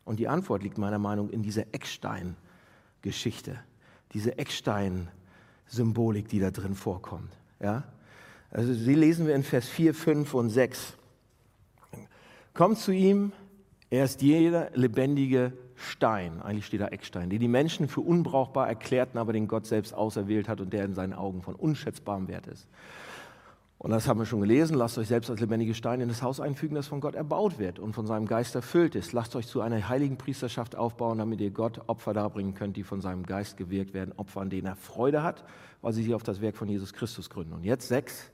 [0.06, 3.60] Und die Antwort liegt meiner Meinung nach in dieser Eckstein-Geschichte,
[4.14, 7.32] diese Eckstein-Symbolik, die da drin vorkommt.
[7.60, 7.84] Ja?
[8.50, 10.94] Also, sie lesen wir in Vers 4, 5 und 6.
[12.54, 13.32] Kommt zu ihm,
[13.90, 19.18] er ist jeder lebendige Stein, eigentlich steht da Eckstein, den die Menschen für unbrauchbar erklärten,
[19.18, 22.68] aber den Gott selbst auserwählt hat und der in seinen Augen von unschätzbarem Wert ist.
[23.82, 24.78] Und das haben wir schon gelesen.
[24.78, 27.80] Lasst euch selbst als lebendige Steine in das Haus einfügen, das von Gott erbaut wird
[27.80, 29.12] und von seinem Geist erfüllt ist.
[29.12, 33.02] Lasst euch zu einer heiligen Priesterschaft aufbauen, damit ihr Gott Opfer darbringen könnt, die von
[33.02, 34.14] seinem Geist gewirkt werden.
[34.18, 35.44] Opfer, an denen er Freude hat,
[35.82, 37.54] weil sie sich auf das Werk von Jesus Christus gründen.
[37.54, 38.30] Und jetzt sechs.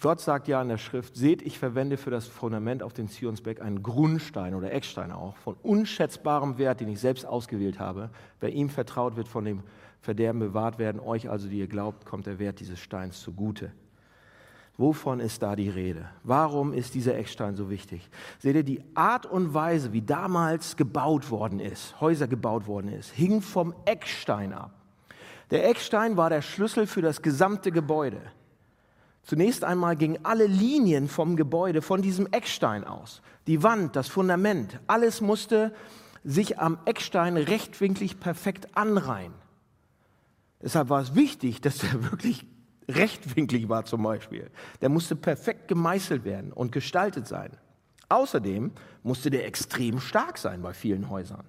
[0.00, 3.60] Gott sagt ja in der Schrift, seht, ich verwende für das Fundament auf den Zionsberg
[3.60, 8.10] einen Grundstein oder Eckstein auch, von unschätzbarem Wert, den ich selbst ausgewählt habe.
[8.40, 9.62] Wer ihm vertraut, wird von dem
[10.06, 11.00] Verderben bewahrt werden.
[11.00, 13.72] Euch also, die ihr glaubt, kommt der Wert dieses Steins zugute.
[14.78, 16.08] Wovon ist da die Rede?
[16.22, 18.08] Warum ist dieser Eckstein so wichtig?
[18.38, 23.10] Seht ihr, die Art und Weise, wie damals gebaut worden ist, Häuser gebaut worden ist,
[23.10, 24.70] hing vom Eckstein ab.
[25.50, 28.20] Der Eckstein war der Schlüssel für das gesamte Gebäude.
[29.24, 33.22] Zunächst einmal gingen alle Linien vom Gebäude von diesem Eckstein aus.
[33.48, 35.74] Die Wand, das Fundament, alles musste
[36.22, 39.32] sich am Eckstein rechtwinklig perfekt anreihen.
[40.62, 42.46] Deshalb war es wichtig, dass der wirklich
[42.88, 44.50] rechtwinklig war zum Beispiel.
[44.80, 47.56] Der musste perfekt gemeißelt werden und gestaltet sein.
[48.08, 51.44] Außerdem musste der extrem stark sein bei vielen Häusern.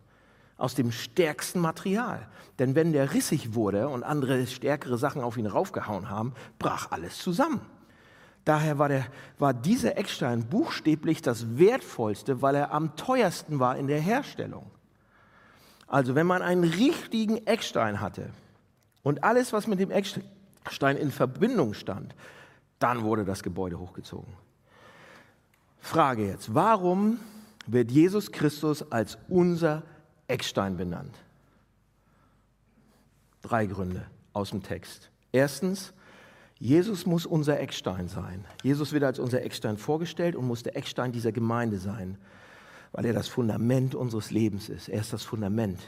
[0.58, 2.28] Aus dem stärksten Material.
[2.58, 7.20] Denn wenn der rissig wurde und andere stärkere Sachen auf ihn raufgehauen haben, brach alles
[7.20, 7.62] zusammen.
[8.44, 9.06] Daher war, der,
[9.38, 14.72] war dieser Eckstein buchstäblich das wertvollste, weil er am teuersten war in der Herstellung.
[15.86, 18.30] Also wenn man einen richtigen Eckstein hatte,
[19.08, 22.14] und alles, was mit dem Eckstein in Verbindung stand,
[22.78, 24.34] dann wurde das Gebäude hochgezogen.
[25.80, 27.18] Frage jetzt, warum
[27.68, 29.84] wird Jesus Christus als unser
[30.28, 31.16] Eckstein benannt?
[33.44, 35.10] Drei Gründe aus dem Text.
[35.32, 35.94] Erstens,
[36.60, 38.44] Jesus muss unser Eckstein sein.
[38.62, 42.18] Jesus wird als unser Eckstein vorgestellt und muss der Eckstein dieser Gemeinde sein,
[42.92, 44.90] weil er das Fundament unseres Lebens ist.
[44.90, 45.80] Er ist das Fundament.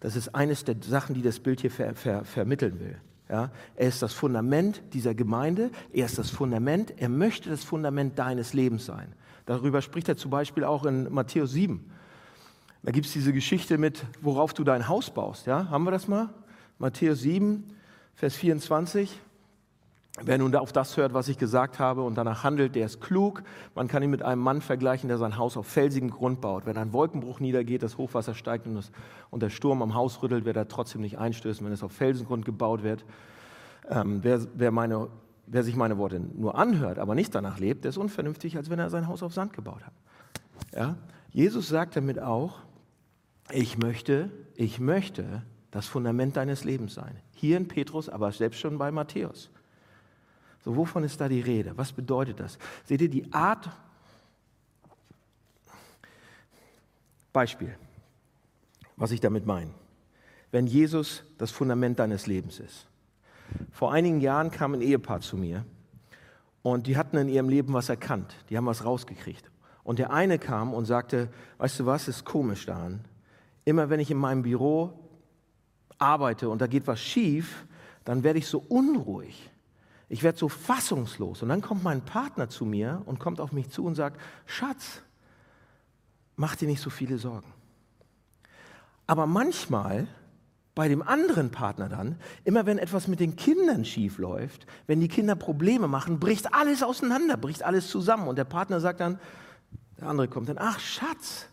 [0.00, 2.96] Das ist eines der Sachen, die das Bild hier ver, ver, vermitteln will.
[3.28, 8.18] Ja, er ist das Fundament dieser Gemeinde, er ist das Fundament, er möchte das Fundament
[8.18, 9.12] deines Lebens sein.
[9.44, 11.90] Darüber spricht er zum Beispiel auch in Matthäus 7.
[12.82, 15.46] Da gibt es diese Geschichte mit, worauf du dein Haus baust.
[15.46, 15.68] Ja?
[15.68, 16.30] Haben wir das mal?
[16.78, 17.64] Matthäus 7,
[18.14, 19.20] Vers 24.
[20.24, 23.42] Wer nun auf das hört, was ich gesagt habe und danach handelt, der ist klug.
[23.74, 26.66] Man kann ihn mit einem Mann vergleichen, der sein Haus auf felsigem Grund baut.
[26.66, 28.90] Wenn ein Wolkenbruch niedergeht, das Hochwasser steigt und, das,
[29.30, 32.44] und der Sturm am Haus rüttelt, wird er trotzdem nicht einstößen, wenn es auf Felsengrund
[32.44, 33.04] gebaut wird.
[33.88, 35.08] Ähm, wer, wer, meine,
[35.46, 38.78] wer sich meine Worte nur anhört, aber nicht danach lebt, der ist unvernünftig, als wenn
[38.78, 39.94] er sein Haus auf Sand gebaut hat.
[40.74, 40.96] Ja?
[41.30, 42.60] Jesus sagt damit auch,
[43.50, 47.16] ich möchte, ich möchte das Fundament deines Lebens sein.
[47.32, 49.50] Hier in Petrus, aber selbst schon bei Matthäus.
[50.64, 51.76] So, wovon ist da die Rede?
[51.76, 52.58] Was bedeutet das?
[52.84, 53.68] Seht ihr die Art?
[57.32, 57.76] Beispiel,
[58.96, 59.70] was ich damit meine.
[60.50, 62.86] Wenn Jesus das Fundament deines Lebens ist.
[63.70, 65.64] Vor einigen Jahren kam ein Ehepaar zu mir
[66.62, 68.34] und die hatten in ihrem Leben was erkannt.
[68.50, 69.50] Die haben was rausgekriegt.
[69.84, 73.04] Und der eine kam und sagte, weißt du was, ist komisch daran.
[73.64, 74.98] Immer wenn ich in meinem Büro
[75.98, 77.66] arbeite und da geht was schief,
[78.04, 79.50] dann werde ich so unruhig.
[80.08, 81.42] Ich werde so fassungslos.
[81.42, 85.02] Und dann kommt mein Partner zu mir und kommt auf mich zu und sagt, Schatz,
[86.36, 87.52] mach dir nicht so viele Sorgen.
[89.06, 90.06] Aber manchmal
[90.74, 95.08] bei dem anderen Partner dann, immer wenn etwas mit den Kindern schief läuft, wenn die
[95.08, 98.28] Kinder Probleme machen, bricht alles auseinander, bricht alles zusammen.
[98.28, 99.18] Und der Partner sagt dann,
[99.98, 101.46] der andere kommt dann, ach Schatz,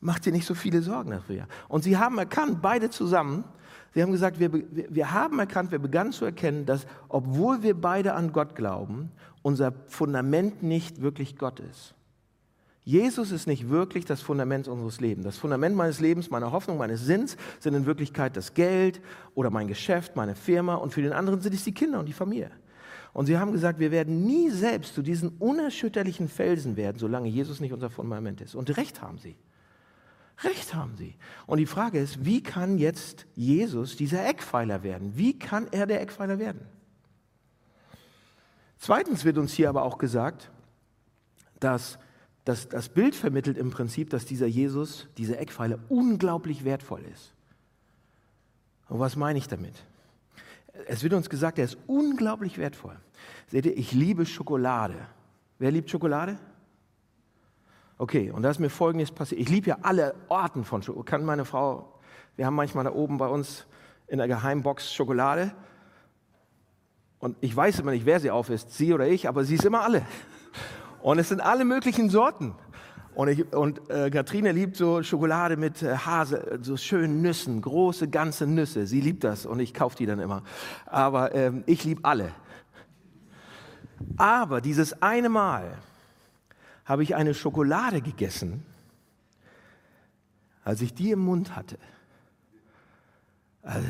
[0.00, 1.46] mach dir nicht so viele Sorgen dafür.
[1.68, 3.44] Und sie haben erkannt, beide zusammen,
[3.94, 8.14] Sie haben gesagt, wir, wir haben erkannt, wir begannen zu erkennen, dass obwohl wir beide
[8.14, 11.94] an Gott glauben, unser Fundament nicht wirklich Gott ist.
[12.82, 15.24] Jesus ist nicht wirklich das Fundament unseres Lebens.
[15.24, 19.00] Das Fundament meines Lebens, meiner Hoffnung, meines Sinns sind in Wirklichkeit das Geld
[19.34, 22.12] oder mein Geschäft, meine Firma und für den anderen sind es die Kinder und die
[22.12, 22.50] Familie.
[23.14, 27.60] Und sie haben gesagt, wir werden nie selbst zu diesen unerschütterlichen Felsen werden, solange Jesus
[27.60, 28.56] nicht unser Fundament ist.
[28.56, 29.36] Und recht haben sie.
[30.42, 31.14] Recht haben sie.
[31.46, 35.16] Und die Frage ist, wie kann jetzt Jesus dieser Eckpfeiler werden?
[35.16, 36.60] Wie kann er der Eckpfeiler werden?
[38.78, 40.50] Zweitens wird uns hier aber auch gesagt,
[41.60, 41.98] dass,
[42.44, 47.32] dass das Bild vermittelt im Prinzip, dass dieser Jesus, dieser Eckpfeiler unglaublich wertvoll ist.
[48.88, 49.74] Und was meine ich damit?
[50.86, 52.96] Es wird uns gesagt, er ist unglaublich wertvoll.
[53.46, 55.06] Seht ihr, ich liebe Schokolade.
[55.58, 56.38] Wer liebt Schokolade?
[57.96, 59.40] Okay, und da ist mir Folgendes passiert.
[59.40, 61.10] Ich liebe ja alle Arten von Schokolade.
[61.10, 61.94] Kann meine Frau,
[62.36, 63.66] wir haben manchmal da oben bei uns
[64.08, 65.52] in der Geheimbox Schokolade.
[67.20, 69.64] Und ich weiß immer nicht, wer sie auf ist, sie oder ich, aber sie ist
[69.64, 70.04] immer alle.
[71.02, 72.54] Und es sind alle möglichen Sorten.
[73.14, 78.08] Und, ich, und äh, Katrine liebt so Schokolade mit äh, Hase, so schönen Nüssen, große
[78.08, 78.86] ganze Nüsse.
[78.88, 80.42] Sie liebt das und ich kaufe die dann immer.
[80.86, 82.32] Aber ähm, ich liebe alle.
[84.16, 85.78] Aber dieses eine Mal
[86.84, 88.64] habe ich eine Schokolade gegessen,
[90.64, 91.78] als ich die im Mund hatte.
[93.62, 93.88] Also,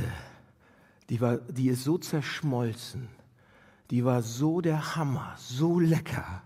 [1.09, 3.09] die, war, die ist so zerschmolzen.
[3.91, 6.43] Die war so der Hammer, so lecker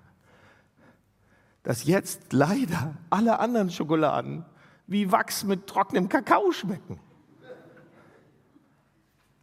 [1.68, 4.46] dass jetzt leider alle anderen Schokoladen
[4.86, 6.98] wie Wachs mit trockenem Kakao schmecken.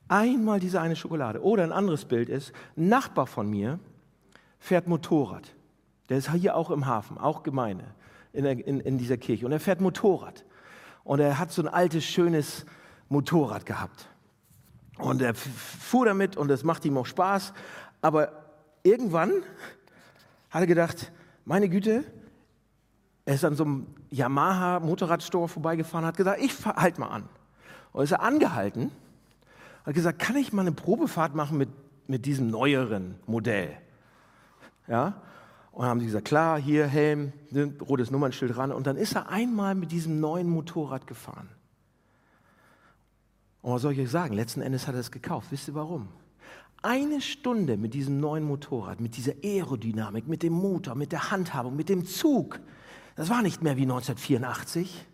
[0.07, 1.43] Einmal diese eine Schokolade.
[1.43, 3.79] Oder ein anderes Bild ist, ein Nachbar von mir
[4.57, 5.55] fährt Motorrad.
[6.09, 7.85] Der ist hier auch im Hafen, auch Gemeinde,
[8.33, 9.45] in, der, in, in dieser Kirche.
[9.45, 10.45] Und er fährt Motorrad.
[11.03, 12.65] Und er hat so ein altes, schönes
[13.09, 14.09] Motorrad gehabt.
[14.97, 17.53] Und er fuhr damit und es macht ihm auch Spaß.
[18.01, 18.31] Aber
[18.83, 19.31] irgendwann
[20.49, 21.11] hat er gedacht,
[21.43, 22.03] meine Güte,
[23.25, 27.27] er ist an so einem Yamaha Motorradstore vorbeigefahren, hat gesagt, ich halt mal an.
[27.91, 28.91] Und ist er angehalten,
[29.85, 31.69] hat gesagt, kann ich mal eine Probefahrt machen mit,
[32.07, 33.77] mit diesem neueren Modell?
[34.87, 35.21] Ja?
[35.75, 38.71] Und haben sie gesagt, klar, hier Helm, ne, rotes Nummernschild ran.
[38.71, 41.49] Und dann ist er einmal mit diesem neuen Motorrad gefahren.
[43.61, 44.33] Und was soll ich euch sagen?
[44.33, 45.47] Letzten Endes hat er es gekauft.
[45.51, 46.07] Wisst ihr warum?
[46.85, 51.75] eine Stunde mit diesem neuen Motorrad, mit dieser Aerodynamik, mit dem Motor, mit der Handhabung,
[51.75, 52.59] mit dem Zug,
[53.15, 55.05] das war nicht mehr wie 1984.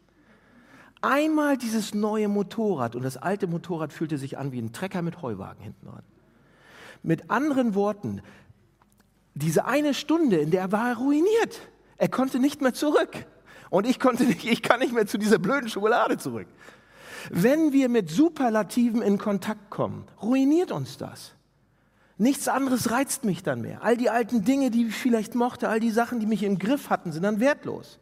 [1.02, 5.22] Einmal dieses neue Motorrad und das alte Motorrad fühlte sich an wie ein Trecker mit
[5.22, 6.04] Heuwagen hinten dran.
[7.04, 8.22] Mit anderen Worten,
[9.34, 11.62] diese eine Stunde, in der war er ruiniert.
[11.98, 13.26] Er konnte nicht mehr zurück.
[13.70, 16.48] Und ich konnte nicht, ich kann nicht mehr zu dieser blöden Schokolade zurück.
[17.30, 21.34] Wenn wir mit Superlativen in Kontakt kommen, ruiniert uns das.
[22.18, 23.84] Nichts anderes reizt mich dann mehr.
[23.84, 26.90] All die alten Dinge, die ich vielleicht mochte, all die Sachen, die mich im Griff
[26.90, 28.00] hatten, sind dann wertlos.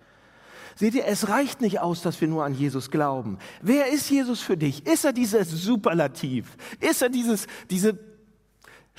[0.75, 3.37] Seht ihr, es reicht nicht aus, dass wir nur an Jesus glauben.
[3.61, 4.87] Wer ist Jesus für dich?
[4.87, 6.55] Ist er dieses Superlativ?
[6.79, 7.97] Ist er dieses, diese,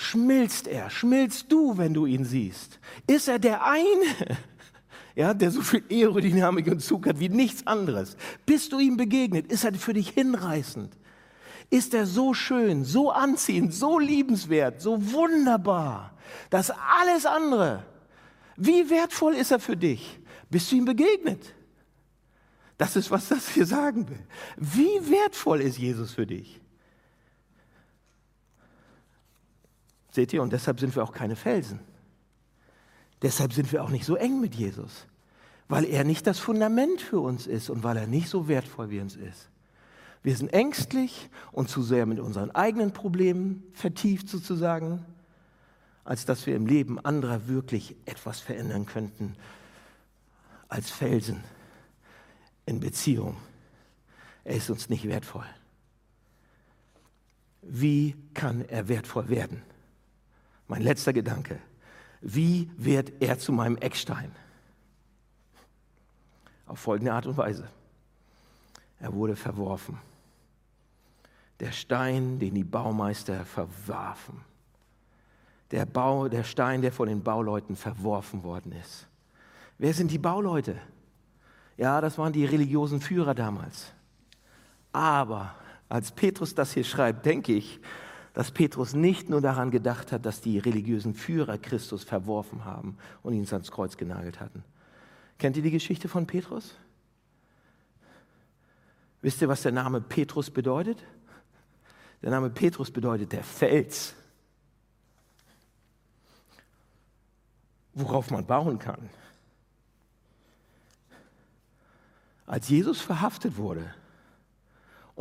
[0.00, 0.90] schmilzt er?
[0.90, 2.78] Schmilzt du, wenn du ihn siehst?
[3.06, 4.38] Ist er der eine,
[5.14, 8.16] ja, der so viel Aerodynamik und Zug hat wie nichts anderes?
[8.46, 9.50] Bist du ihm begegnet?
[9.52, 10.96] Ist er für dich hinreißend?
[11.70, 16.12] ist er so schön, so anziehend, so liebenswert, so wunderbar,
[16.50, 17.84] dass alles andere,
[18.56, 20.18] wie wertvoll ist er für dich?
[20.50, 21.54] Bist du ihm begegnet?
[22.76, 24.26] Das ist, was das hier sagen will.
[24.56, 26.59] Wie wertvoll ist Jesus für dich?
[30.10, 31.80] Seht ihr, und deshalb sind wir auch keine Felsen.
[33.22, 35.06] Deshalb sind wir auch nicht so eng mit Jesus,
[35.68, 39.00] weil er nicht das Fundament für uns ist und weil er nicht so wertvoll wie
[39.00, 39.50] uns ist.
[40.22, 45.04] Wir sind ängstlich und zu sehr mit unseren eigenen Problemen vertieft sozusagen,
[46.04, 49.36] als dass wir im Leben anderer wirklich etwas verändern könnten
[50.68, 51.42] als Felsen
[52.66, 53.36] in Beziehung.
[54.44, 55.46] Er ist uns nicht wertvoll.
[57.62, 59.62] Wie kann er wertvoll werden?
[60.70, 61.58] Mein letzter Gedanke.
[62.22, 64.32] Wie wird er zu meinem Eckstein?
[66.66, 67.68] Auf folgende Art und Weise.
[69.00, 69.98] Er wurde verworfen
[71.60, 74.40] der Stein, den die Baumeister verwarfen.
[75.70, 79.06] Der, Bau, der Stein, der von den Bauleuten verworfen worden ist.
[79.78, 80.76] Wer sind die Bauleute?
[81.76, 83.92] Ja, das waren die religiösen Führer damals.
[84.92, 85.54] Aber
[85.88, 87.78] als Petrus das hier schreibt, denke ich,
[88.34, 93.34] dass Petrus nicht nur daran gedacht hat, dass die religiösen Führer Christus verworfen haben und
[93.34, 94.64] ihn ans Kreuz genagelt hatten.
[95.38, 96.76] Kennt ihr die Geschichte von Petrus?
[99.22, 100.98] Wisst ihr, was der Name Petrus bedeutet?
[102.22, 104.14] Der Name Petrus bedeutet der Fels,
[107.94, 109.10] worauf man bauen kann.
[112.46, 113.94] Als Jesus verhaftet wurde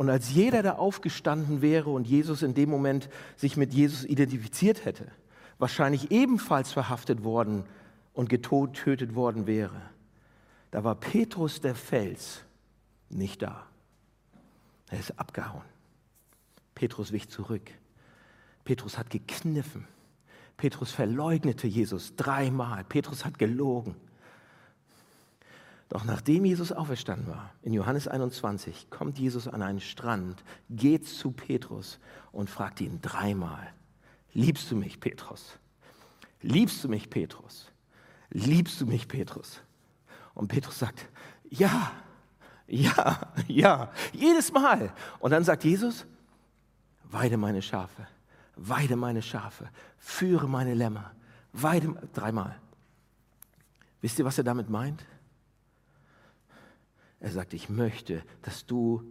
[0.00, 4.86] und als jeder da aufgestanden wäre und Jesus in dem Moment sich mit Jesus identifiziert
[4.86, 5.06] hätte,
[5.58, 7.64] wahrscheinlich ebenfalls verhaftet worden
[8.14, 9.82] und getötet worden wäre,
[10.70, 12.40] da war Petrus der Fels
[13.10, 13.66] nicht da.
[14.88, 15.66] Er ist abgehauen.
[16.74, 17.70] Petrus wich zurück.
[18.64, 19.86] Petrus hat gekniffen.
[20.56, 22.84] Petrus verleugnete Jesus dreimal.
[22.84, 23.96] Petrus hat gelogen.
[25.90, 31.32] Doch nachdem Jesus auferstanden war, in Johannes 21, kommt Jesus an einen Strand, geht zu
[31.32, 31.98] Petrus
[32.30, 33.74] und fragt ihn dreimal,
[34.32, 35.58] liebst du mich, Petrus?
[36.42, 37.72] Liebst du mich, Petrus?
[38.30, 39.62] Liebst du mich, Petrus?
[40.34, 41.08] Und Petrus sagt,
[41.48, 41.90] ja,
[42.68, 44.92] ja, ja, jedes Mal.
[45.18, 46.06] Und dann sagt Jesus,
[47.02, 48.06] weide meine Schafe,
[48.54, 49.68] weide meine Schafe,
[49.98, 51.10] führe meine Lämmer,
[51.52, 52.54] weide dreimal.
[54.00, 55.04] Wisst ihr, was er damit meint?
[57.20, 59.02] Er sagt, ich möchte, dass du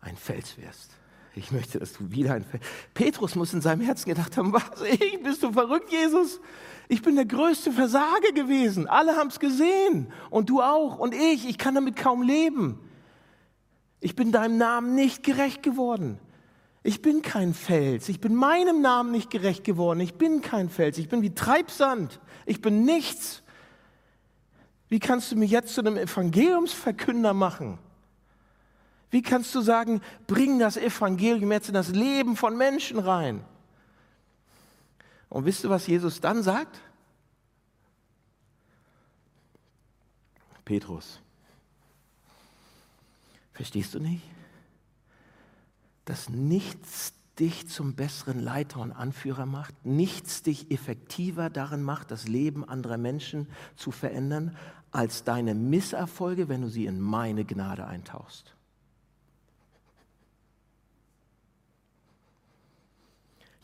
[0.00, 0.90] ein Fels wirst.
[1.36, 2.62] Ich möchte, dass du wieder ein Fels.
[2.94, 6.40] Petrus muss in seinem Herzen gedacht haben, was, ich, bist du verrückt, Jesus?
[6.88, 8.86] Ich bin der größte Versager gewesen.
[8.88, 10.12] Alle haben es gesehen.
[10.30, 10.98] Und du auch.
[10.98, 12.78] Und ich, ich kann damit kaum leben.
[14.00, 16.18] Ich bin deinem Namen nicht gerecht geworden.
[16.82, 18.08] Ich bin kein Fels.
[18.08, 20.00] Ich bin meinem Namen nicht gerecht geworden.
[20.00, 20.98] Ich bin kein Fels.
[20.98, 22.20] Ich bin wie Treibsand.
[22.44, 23.43] Ich bin nichts.
[24.94, 27.80] Wie kannst du mich jetzt zu einem Evangeliumsverkünder machen?
[29.10, 33.44] Wie kannst du sagen, bring das Evangelium jetzt in das Leben von Menschen rein?
[35.28, 36.80] Und wisst ihr, was Jesus dann sagt?
[40.64, 41.20] Petrus,
[43.52, 44.22] verstehst du nicht?
[46.04, 52.28] Dass nichts dich zum besseren Leiter und Anführer macht, nichts dich effektiver darin macht, das
[52.28, 54.56] Leben anderer Menschen zu verändern,
[54.94, 58.54] als deine Misserfolge, wenn du sie in meine Gnade eintauchst.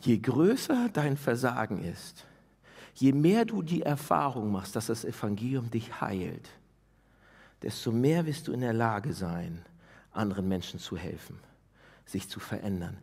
[0.01, 2.27] Je größer dein Versagen ist,
[2.95, 6.49] je mehr du die Erfahrung machst, dass das Evangelium dich heilt,
[7.63, 9.65] desto mehr wirst du in der Lage sein,
[10.11, 11.39] anderen Menschen zu helfen,
[12.07, 12.99] sich zu verändern.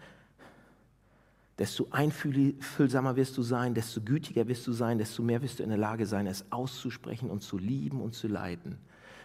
[1.59, 5.69] Desto einfühlsamer wirst du sein, desto gütiger wirst du sein, desto mehr wirst du in
[5.69, 8.77] der Lage sein, es auszusprechen und zu lieben und zu leiten.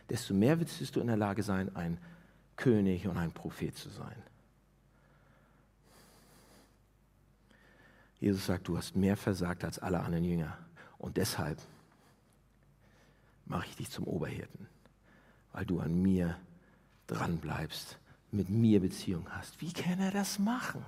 [0.09, 1.99] Desto mehr wirst du in der Lage sein, ein
[2.57, 4.17] König und ein Prophet zu sein.
[8.19, 10.57] Jesus sagt, du hast mehr versagt als alle anderen Jünger.
[10.97, 11.59] Und deshalb
[13.47, 14.69] mache ich dich zum Oberhirten,
[15.53, 16.37] weil du an mir
[17.09, 17.99] dran bleibst,
[18.31, 19.61] mit mir Beziehung hast.
[19.61, 20.85] Wie kann er das machen?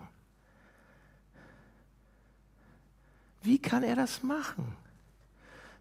[3.44, 4.64] Wie kann er das machen?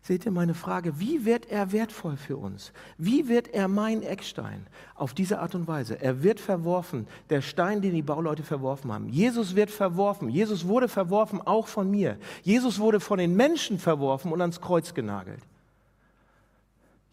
[0.02, 2.74] Seht ihr meine Frage, wie wird er wertvoll für uns?
[2.98, 4.68] Wie wird er mein Eckstein?
[4.96, 6.02] Auf diese Art und Weise.
[6.02, 9.08] Er wird verworfen, der Stein, den die Bauleute verworfen haben.
[9.08, 10.28] Jesus wird verworfen.
[10.28, 12.18] Jesus wurde verworfen, auch von mir.
[12.42, 15.40] Jesus wurde von den Menschen verworfen und ans Kreuz genagelt.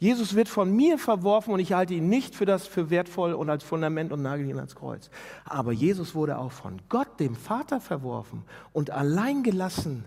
[0.00, 3.50] Jesus wird von mir verworfen und ich halte ihn nicht für das für wertvoll und
[3.50, 5.10] als Fundament und nagel ihn ans Kreuz.
[5.44, 8.42] Aber Jesus wurde auch von Gott, dem Vater, verworfen
[8.72, 10.06] und allein gelassen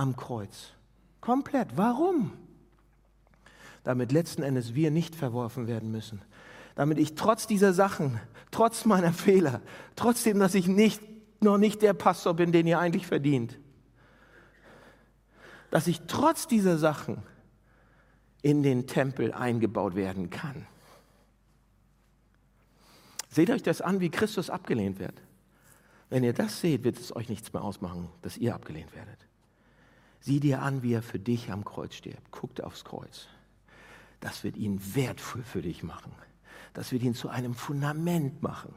[0.00, 0.72] am Kreuz.
[1.20, 1.76] Komplett.
[1.76, 2.32] Warum?
[3.84, 6.22] Damit letzten Endes wir nicht verworfen werden müssen.
[6.74, 8.18] Damit ich trotz dieser Sachen,
[8.50, 9.60] trotz meiner Fehler,
[9.96, 11.02] trotzdem, dass ich nicht,
[11.42, 13.58] noch nicht der Pastor bin, den ihr eigentlich verdient,
[15.70, 17.22] dass ich trotz dieser Sachen
[18.40, 20.66] in den Tempel eingebaut werden kann.
[23.28, 25.20] Seht euch das an, wie Christus abgelehnt wird.
[26.08, 29.29] Wenn ihr das seht, wird es euch nichts mehr ausmachen, dass ihr abgelehnt werdet.
[30.20, 32.30] Sieh dir an, wie er für dich am Kreuz stirbt.
[32.30, 33.28] Guckt aufs Kreuz.
[34.20, 36.12] Das wird ihn wertvoll für dich machen.
[36.74, 38.74] Das wird ihn zu einem Fundament machen.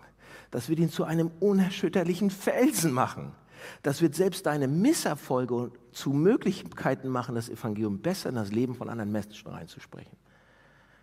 [0.51, 3.33] Das wird ihn zu einem unerschütterlichen Felsen machen.
[3.81, 8.89] Das wird selbst deine Misserfolge zu Möglichkeiten machen, das Evangelium besser in das Leben von
[8.89, 10.17] anderen Menschen reinzusprechen.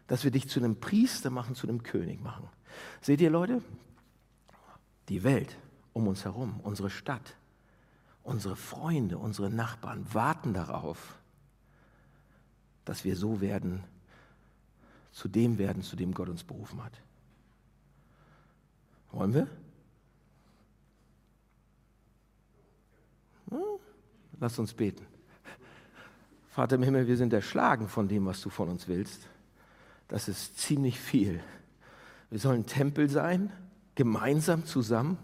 [0.08, 2.48] Das wird dich zu einem Priester machen, zu einem König machen.
[3.00, 3.62] Seht ihr, Leute?
[5.08, 5.56] Die Welt
[5.92, 7.36] um uns herum, unsere Stadt,
[8.22, 11.16] Unsere Freunde, unsere Nachbarn warten darauf,
[12.84, 13.82] dass wir so werden,
[15.12, 16.92] zu dem werden, zu dem Gott uns berufen hat.
[19.12, 19.46] Wollen wir?
[23.50, 23.58] Hm?
[24.38, 25.06] Lass uns beten.
[26.50, 29.28] Vater im Himmel, wir sind erschlagen von dem, was du von uns willst.
[30.08, 31.42] Das ist ziemlich viel.
[32.28, 33.52] Wir sollen Tempel sein,
[33.94, 35.18] gemeinsam zusammen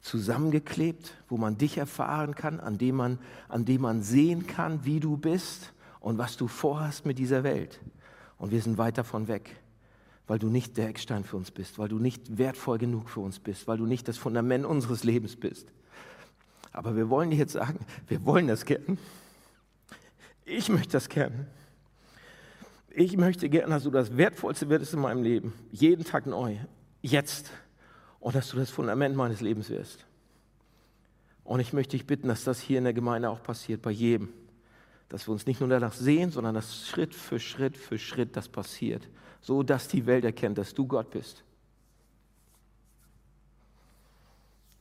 [0.00, 5.00] zusammengeklebt, wo man dich erfahren kann, an dem man, an dem man sehen kann, wie
[5.00, 7.80] du bist und was du vorhast mit dieser Welt.
[8.38, 9.56] Und wir sind weit davon weg,
[10.26, 13.38] weil du nicht der Eckstein für uns bist, weil du nicht wertvoll genug für uns
[13.38, 15.68] bist, weil du nicht das Fundament unseres Lebens bist.
[16.72, 18.98] Aber wir wollen dir jetzt sagen, wir wollen das gern.
[20.44, 21.46] Ich möchte das gern.
[22.92, 25.52] Ich möchte gern, dass du das Wertvollste wirst in meinem Leben.
[25.70, 26.56] Jeden Tag neu.
[27.02, 27.50] Jetzt
[28.20, 30.06] und dass du das Fundament meines Lebens wirst.
[31.42, 34.28] Und ich möchte dich bitten, dass das hier in der Gemeinde auch passiert, bei jedem.
[35.08, 38.48] Dass wir uns nicht nur danach sehen, sondern dass Schritt für Schritt für Schritt das
[38.48, 39.08] passiert,
[39.40, 41.42] so dass die Welt erkennt, dass du Gott bist.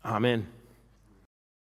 [0.04, 0.59] Amen.